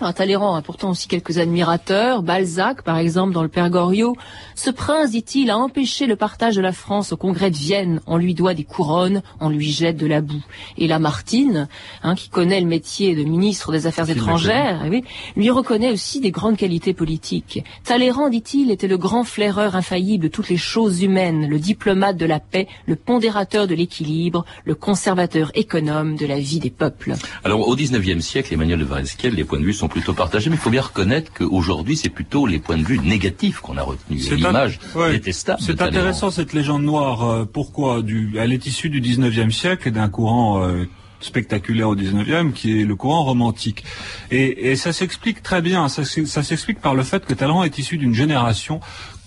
Alors, 0.00 0.14
Talleyrand 0.14 0.54
a 0.54 0.62
pourtant 0.62 0.90
aussi 0.90 1.08
quelques 1.08 1.38
admirateurs. 1.38 2.22
Balzac, 2.22 2.82
par 2.82 2.98
exemple, 2.98 3.32
dans 3.32 3.42
le 3.42 3.48
Père 3.48 3.68
Goriot. 3.68 4.16
Ce 4.54 4.70
prince, 4.70 5.10
dit-il, 5.10 5.50
a 5.50 5.58
empêché 5.58 6.06
le 6.06 6.14
partage 6.14 6.54
de 6.54 6.60
la 6.60 6.70
France 6.70 7.12
au 7.12 7.16
congrès 7.16 7.50
de 7.50 7.56
Vienne. 7.56 8.00
On 8.06 8.16
lui 8.16 8.34
doit 8.34 8.54
des 8.54 8.62
couronnes, 8.62 9.22
on 9.40 9.48
lui 9.48 9.72
jette 9.72 9.96
de 9.96 10.06
la 10.06 10.20
boue. 10.20 10.44
Et 10.76 10.86
Lamartine, 10.86 11.66
hein, 12.04 12.14
qui 12.14 12.28
connaît 12.28 12.60
le 12.60 12.68
métier 12.68 13.16
de 13.16 13.24
ministre 13.24 13.72
des 13.72 13.88
Affaires 13.88 14.08
étrangères, 14.08 14.84
eh 14.86 15.02
lui 15.34 15.50
reconnaît 15.50 15.90
aussi 15.90 16.20
des 16.20 16.30
grandes 16.30 16.56
qualités 16.56 16.94
politiques. 16.94 17.64
Talleyrand, 17.82 18.28
dit-il, 18.28 18.70
était 18.70 18.86
le 18.86 18.98
grand 18.98 19.24
flaireur 19.24 19.74
infaillible 19.74 20.24
de 20.24 20.28
toutes 20.28 20.48
les 20.48 20.56
choses 20.56 21.02
humaines, 21.02 21.48
le 21.48 21.58
diplomate 21.58 22.16
de 22.16 22.26
la 22.26 22.38
paix, 22.38 22.68
le 22.86 22.94
pondérateur 22.94 23.66
de 23.66 23.74
l'équilibre, 23.74 24.44
le 24.64 24.76
conservateur 24.76 25.50
économe 25.54 26.14
de 26.14 26.26
la 26.26 26.38
vie 26.38 26.60
des 26.60 26.70
peuples. 26.70 27.14
Alors, 27.42 27.66
au 27.66 27.74
XIXe 27.74 28.24
siècle, 28.24 28.54
Emmanuel 28.54 28.78
de 28.78 28.84
Varesquiel, 28.84 29.34
les 29.34 29.42
points 29.42 29.58
de 29.58 29.64
vue 29.64 29.72
sont 29.72 29.87
plutôt 29.88 30.14
partagés, 30.14 30.50
mais 30.50 30.56
il 30.56 30.60
faut 30.60 30.70
bien 30.70 30.82
reconnaître 30.82 31.32
qu'aujourd'hui, 31.32 31.96
c'est 31.96 32.08
plutôt 32.08 32.46
les 32.46 32.58
points 32.58 32.76
de 32.76 32.84
vue 32.84 32.98
négatifs 32.98 33.60
qu'on 33.60 33.76
a 33.76 33.82
retenus. 33.82 34.30
L'image 34.30 34.78
détestable. 35.10 35.60
C'est 35.60 35.82
intéressant 35.82 36.30
cette 36.30 36.52
légende 36.52 36.82
noire. 36.82 37.28
Euh, 37.28 37.44
pourquoi 37.44 38.02
du... 38.02 38.36
Elle 38.38 38.52
est 38.52 38.66
issue 38.66 38.90
du 38.90 39.00
XIXe 39.00 39.54
siècle 39.54 39.88
et 39.88 39.90
d'un 39.90 40.08
courant 40.08 40.62
euh, 40.62 40.84
spectaculaire 41.20 41.88
au 41.88 41.96
19e, 41.96 42.52
qui 42.52 42.80
est 42.80 42.84
le 42.84 42.94
courant 42.94 43.24
romantique. 43.24 43.84
Et, 44.30 44.70
et 44.70 44.76
ça 44.76 44.92
s'explique 44.92 45.42
très 45.42 45.62
bien. 45.62 45.88
Ça, 45.88 46.04
ça 46.04 46.42
s'explique 46.42 46.80
par 46.80 46.94
le 46.94 47.02
fait 47.02 47.24
que 47.24 47.34
Talleyrand 47.34 47.64
est 47.64 47.78
issu 47.78 47.98
d'une 47.98 48.14
génération 48.14 48.80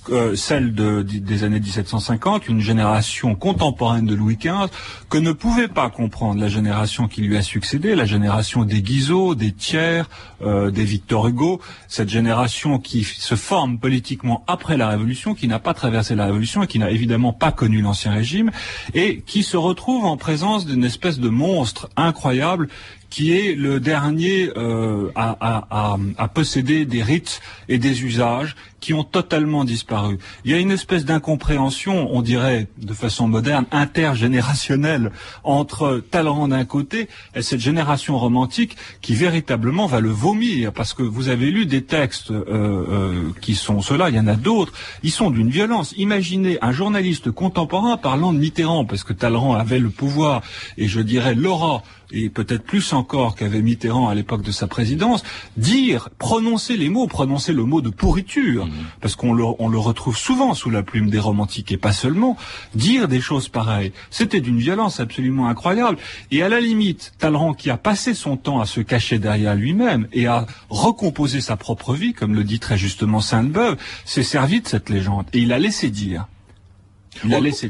euh, 0.09 0.35
celle 0.35 0.73
de, 0.73 1.01
des 1.03 1.43
années 1.43 1.59
1750, 1.59 2.47
une 2.47 2.59
génération 2.59 3.35
contemporaine 3.35 4.05
de 4.05 4.15
Louis 4.15 4.37
XV, 4.37 4.67
que 5.09 5.17
ne 5.17 5.31
pouvait 5.31 5.67
pas 5.67 5.89
comprendre 5.89 6.41
la 6.41 6.47
génération 6.47 7.07
qui 7.07 7.21
lui 7.21 7.37
a 7.37 7.41
succédé, 7.41 7.93
la 7.95 8.05
génération 8.05 8.65
des 8.65 8.81
Guizot, 8.81 9.35
des 9.35 9.51
Thiers, 9.51 10.03
euh, 10.41 10.71
des 10.71 10.85
Victor 10.85 11.27
Hugo, 11.27 11.61
cette 11.87 12.09
génération 12.09 12.79
qui 12.79 13.03
se 13.03 13.35
forme 13.35 13.77
politiquement 13.77 14.43
après 14.47 14.75
la 14.75 14.89
Révolution, 14.89 15.35
qui 15.35 15.47
n'a 15.47 15.59
pas 15.59 15.73
traversé 15.73 16.15
la 16.15 16.25
Révolution 16.25 16.63
et 16.63 16.67
qui 16.67 16.79
n'a 16.79 16.89
évidemment 16.89 17.33
pas 17.33 17.51
connu 17.51 17.81
l'Ancien 17.81 18.11
Régime, 18.11 18.51
et 18.93 19.21
qui 19.21 19.43
se 19.43 19.57
retrouve 19.57 20.05
en 20.05 20.17
présence 20.17 20.65
d'une 20.65 20.83
espèce 20.83 21.19
de 21.19 21.29
monstre 21.29 21.89
incroyable 21.95 22.69
qui 23.11 23.37
est 23.37 23.53
le 23.55 23.79
dernier 23.79 24.49
euh, 24.57 25.11
à, 25.15 26.27
posséder 26.33 26.85
des 26.85 27.03
rites 27.03 27.41
et 27.67 27.77
des 27.77 28.03
usages 28.03 28.55
qui 28.79 28.95
ont 28.95 29.03
totalement 29.03 29.63
disparu. 29.63 30.17
Il 30.43 30.51
y 30.51 30.55
a 30.55 30.57
une 30.57 30.71
espèce 30.71 31.05
d'incompréhension, 31.05 32.09
on 32.11 32.23
dirait 32.23 32.67
de 32.77 32.93
façon 32.93 33.27
moderne, 33.27 33.65
intergénérationnelle 33.71 35.11
entre 35.43 36.01
Talleyrand 36.09 36.47
d'un 36.47 36.65
côté 36.65 37.07
et 37.35 37.43
cette 37.43 37.59
génération 37.59 38.17
romantique 38.17 38.75
qui 39.01 39.13
véritablement 39.13 39.85
va 39.85 39.99
le 39.99 40.09
vomir, 40.09 40.73
parce 40.73 40.93
que 40.93 41.03
vous 41.03 41.29
avez 41.29 41.51
lu 41.51 41.67
des 41.67 41.83
textes 41.83 42.31
euh, 42.31 42.43
euh, 42.47 43.29
qui 43.41 43.53
sont 43.53 43.81
ceux-là, 43.81 44.09
il 44.09 44.15
y 44.15 44.19
en 44.19 44.27
a 44.27 44.35
d'autres, 44.35 44.73
ils 45.03 45.11
sont 45.11 45.29
d'une 45.29 45.49
violence. 45.49 45.93
Imaginez 45.97 46.57
un 46.61 46.71
journaliste 46.71 47.29
contemporain 47.29 47.97
parlant 47.97 48.33
de 48.33 48.39
Mitterrand, 48.39 48.85
parce 48.85 49.03
que 49.03 49.13
Talleyrand 49.13 49.53
avait 49.53 49.79
le 49.79 49.89
pouvoir 49.89 50.41
et 50.77 50.87
je 50.87 51.01
dirais 51.01 51.35
l'aura 51.35 51.83
et 52.11 52.29
peut-être 52.29 52.63
plus 52.63 52.93
encore 52.93 53.35
qu'avait 53.35 53.61
Mitterrand 53.61 54.09
à 54.09 54.15
l'époque 54.15 54.41
de 54.41 54.51
sa 54.51 54.67
présidence, 54.67 55.23
dire, 55.57 56.09
prononcer 56.17 56.77
les 56.77 56.89
mots, 56.89 57.07
prononcer 57.07 57.53
le 57.53 57.63
mot 57.63 57.81
de 57.81 57.89
pourriture, 57.89 58.65
mmh. 58.65 58.71
parce 59.01 59.15
qu'on 59.15 59.33
le, 59.33 59.43
on 59.59 59.69
le 59.69 59.77
retrouve 59.77 60.17
souvent 60.17 60.53
sous 60.53 60.69
la 60.69 60.83
plume 60.83 61.09
des 61.09 61.19
romantiques 61.19 61.71
et 61.71 61.77
pas 61.77 61.93
seulement, 61.93 62.37
dire 62.75 63.07
des 63.07 63.21
choses 63.21 63.49
pareilles, 63.49 63.91
c'était 64.09 64.41
d'une 64.41 64.59
violence 64.59 64.99
absolument 64.99 65.47
incroyable. 65.47 65.97
Et 66.31 66.43
à 66.43 66.49
la 66.49 66.59
limite, 66.59 67.13
Talleyrand 67.19 67.53
qui 67.53 67.69
a 67.69 67.77
passé 67.77 68.13
son 68.13 68.37
temps 68.37 68.59
à 68.59 68.65
se 68.65 68.81
cacher 68.81 69.19
derrière 69.19 69.55
lui-même 69.55 70.07
et 70.13 70.27
à 70.27 70.45
recomposer 70.69 71.41
sa 71.41 71.57
propre 71.57 71.93
vie, 71.93 72.13
comme 72.13 72.35
le 72.35 72.43
dit 72.43 72.59
très 72.59 72.77
justement 72.77 73.21
Sainte-Beuve, 73.21 73.77
s'est 74.05 74.23
servi 74.23 74.61
de 74.61 74.67
cette 74.67 74.89
légende 74.89 75.25
et 75.33 75.39
il 75.39 75.53
a 75.53 75.59
laissé 75.59 75.89
dire. 75.89 76.25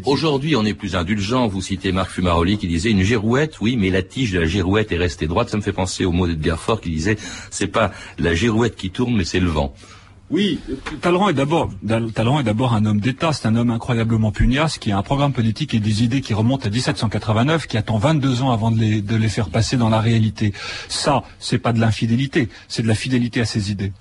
Aujourd'hui, 0.06 0.56
on 0.56 0.66
est 0.66 0.74
plus 0.74 0.96
indulgent. 0.96 1.48
Vous 1.48 1.62
citez 1.62 1.92
Marc 1.92 2.12
Fumaroli 2.12 2.58
qui 2.58 2.68
disait 2.68 2.92
une 2.92 3.04
girouette, 3.04 3.60
oui, 3.60 3.76
mais 3.78 3.90
la 3.90 4.02
tige 4.02 4.32
de 4.32 4.40
la 4.40 4.46
girouette 4.46 4.92
est 4.92 4.98
restée 4.98 5.28
droite. 5.28 5.50
Ça 5.50 5.58
me 5.58 5.62
fait 5.62 5.74
penser 5.74 6.06
au 6.06 6.12
mot 6.12 6.28
d'Edgar 6.28 6.60
Fort 6.60 6.80
qui 6.80 6.90
disait 6.90 7.18
c'est 7.50 7.68
pas 7.68 7.92
la 8.18 8.34
girouette 8.34 8.76
qui 8.76 8.92
tourne, 8.92 9.16
mais 9.16 9.26
c'est 9.26 9.40
le 9.40 9.50
vent. 9.50 9.74
Oui, 10.30 10.62
Talleyrand 11.02 11.28
est 11.28 11.34
d'abord 11.34 11.70
Talleyrand 11.86 12.40
est 12.40 12.44
d'abord 12.44 12.74
un 12.74 12.86
homme 12.86 13.02
d'État, 13.02 13.34
c'est 13.34 13.50
un 13.50 13.56
homme 13.58 13.70
incroyablement 13.70 14.32
pugnace 14.32 14.78
qui 14.78 14.94
a 14.94 14.98
un 14.98 15.02
programme 15.04 15.34
politique 15.34 15.74
et 15.74 15.82
des 15.82 16.04
idées 16.04 16.22
qui 16.22 16.34
remontent 16.34 16.66
à 16.66 16.70
1789, 16.70 17.68
qui 17.68 17.76
attend 17.76 17.98
22 17.98 18.42
ans 18.42 18.52
avant 18.52 18.72
de 18.72 18.80
les, 18.80 19.02
de 19.02 19.18
les 19.18 19.28
faire 19.28 19.50
passer 19.50 19.76
dans 19.76 19.90
la 19.90 20.00
réalité. 20.00 20.54
Ça, 20.88 21.24
c'est 21.40 21.58
pas 21.58 21.74
de 21.74 21.82
l'infidélité, 21.82 22.48
c'est 22.70 22.82
de 22.82 22.88
la 22.88 22.96
fidélité 22.96 23.42
à 23.42 23.46
ses 23.46 23.72
idées. 23.72 23.92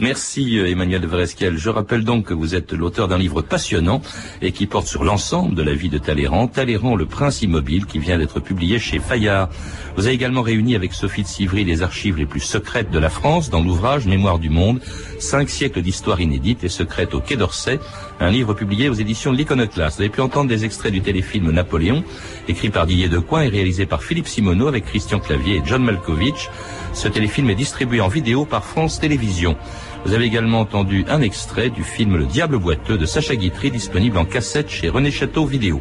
Merci 0.00 0.58
euh, 0.58 0.70
Emmanuel 0.70 1.00
de 1.00 1.06
Varesquiel. 1.06 1.56
Je 1.56 1.70
rappelle 1.70 2.04
donc 2.04 2.26
que 2.26 2.34
vous 2.34 2.54
êtes 2.54 2.72
l'auteur 2.72 3.08
d'un 3.08 3.18
livre 3.18 3.42
passionnant 3.42 4.02
et 4.42 4.52
qui 4.52 4.66
porte 4.66 4.86
sur 4.86 5.04
l'ensemble 5.04 5.54
de 5.54 5.62
la 5.62 5.74
vie 5.74 5.88
de 5.88 5.98
Talleyrand, 5.98 6.48
Talleyrand 6.48 6.96
le 6.96 7.06
prince 7.06 7.42
immobile, 7.42 7.86
qui 7.86 7.98
vient 7.98 8.18
d'être 8.18 8.40
publié 8.40 8.78
chez 8.78 8.98
Fayard. 8.98 9.48
Vous 9.96 10.06
avez 10.06 10.14
également 10.14 10.42
réuni 10.42 10.76
avec 10.76 10.92
Sophie 10.92 11.22
de 11.22 11.28
Sivry 11.28 11.64
les 11.64 11.82
archives 11.82 12.16
les 12.16 12.26
plus 12.26 12.40
secrètes 12.40 12.90
de 12.90 12.98
la 12.98 13.10
France 13.10 13.50
dans 13.50 13.62
l'ouvrage 13.62 14.06
Mémoire 14.06 14.38
du 14.38 14.48
monde, 14.48 14.80
cinq 15.18 15.50
siècles 15.50 15.82
d'histoire 15.82 16.20
inédite 16.20 16.64
et 16.64 16.68
secrète 16.68 17.14
au 17.14 17.20
Quai 17.20 17.36
d'Orsay, 17.36 17.80
un 18.20 18.30
livre 18.30 18.54
publié 18.54 18.88
aux 18.88 18.94
éditions 18.94 19.32
de 19.32 19.36
l'Iconoclaste. 19.36 19.96
Vous 19.96 20.02
avez 20.02 20.10
pu 20.10 20.20
entendre 20.20 20.48
des 20.48 20.64
extraits 20.64 20.92
du 20.92 21.00
téléfilm 21.00 21.50
Napoléon, 21.50 22.04
écrit 22.48 22.70
par 22.70 22.86
Didier 22.86 23.08
Decoing 23.08 23.42
et 23.42 23.48
réalisé 23.48 23.86
par 23.86 24.02
Philippe 24.02 24.28
Simoneau 24.28 24.68
avec 24.68 24.84
Christian 24.84 25.18
Clavier 25.18 25.56
et 25.56 25.62
John 25.64 25.82
Malkovich. 25.82 26.48
Ce 26.92 27.08
téléfilm 27.08 27.50
est 27.50 27.54
distribué 27.54 28.00
en 28.00 28.08
vidéo 28.08 28.44
par 28.44 28.64
France 28.64 29.00
Télévisions. 29.00 29.56
Vous 30.04 30.14
avez 30.14 30.24
également 30.24 30.60
entendu 30.60 31.04
un 31.08 31.20
extrait 31.20 31.70
du 31.70 31.82
film 31.82 32.16
Le 32.16 32.24
Diable 32.24 32.58
boiteux 32.58 32.96
de 32.96 33.06
Sacha 33.06 33.36
Guitry, 33.36 33.70
disponible 33.70 34.16
en 34.18 34.24
cassette 34.24 34.70
chez 34.70 34.88
René 34.88 35.10
Château 35.10 35.44
Vidéo. 35.44 35.80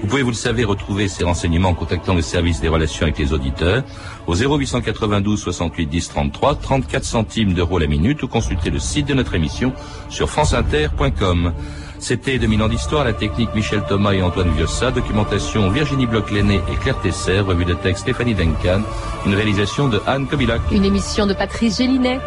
Vous 0.00 0.10
pouvez, 0.10 0.22
vous 0.22 0.30
le 0.30 0.36
savez, 0.36 0.64
retrouver 0.64 1.08
ces 1.08 1.24
renseignements 1.24 1.70
en 1.70 1.74
contactant 1.74 2.14
le 2.14 2.20
service 2.20 2.60
des 2.60 2.68
relations 2.68 3.04
avec 3.04 3.18
les 3.18 3.32
auditeurs 3.32 3.82
au 4.26 4.34
0892 4.34 5.40
68 5.40 5.86
10 5.86 6.08
33, 6.10 6.56
34 6.56 7.04
centimes 7.04 7.54
d'euros 7.54 7.78
la 7.78 7.86
minute 7.86 8.22
ou 8.22 8.28
consulter 8.28 8.68
le 8.68 8.78
site 8.78 9.08
de 9.08 9.14
notre 9.14 9.34
émission 9.34 9.72
sur 10.10 10.28
franceinter.com. 10.28 11.54
C'était 11.98 12.38
2000 12.38 12.62
ans 12.62 12.68
d'histoire, 12.68 13.04
la 13.04 13.14
technique 13.14 13.54
Michel 13.54 13.82
Thomas 13.88 14.12
et 14.12 14.22
Antoine 14.22 14.50
Viossa, 14.50 14.90
documentation 14.90 15.70
Virginie 15.70 16.06
Bloch-Lenné 16.06 16.60
et 16.70 16.76
Claire 16.76 17.00
Tesser, 17.00 17.40
revue 17.40 17.64
de 17.64 17.72
texte 17.72 18.02
Stéphanie 18.02 18.34
Duncan, 18.34 18.82
une 19.24 19.34
réalisation 19.34 19.88
de 19.88 20.02
Anne 20.06 20.26
Kobilac. 20.26 20.60
Une 20.70 20.84
émission 20.84 21.26
de 21.26 21.32
Patrice 21.32 21.78
Gélinet. 21.78 22.20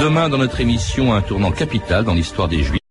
Demain, 0.00 0.28
dans 0.28 0.38
notre 0.38 0.60
émission, 0.60 1.12
un 1.12 1.20
tournant 1.20 1.52
capital 1.52 2.04
dans 2.04 2.14
l'histoire 2.14 2.48
des 2.48 2.62
Juifs. 2.62 2.81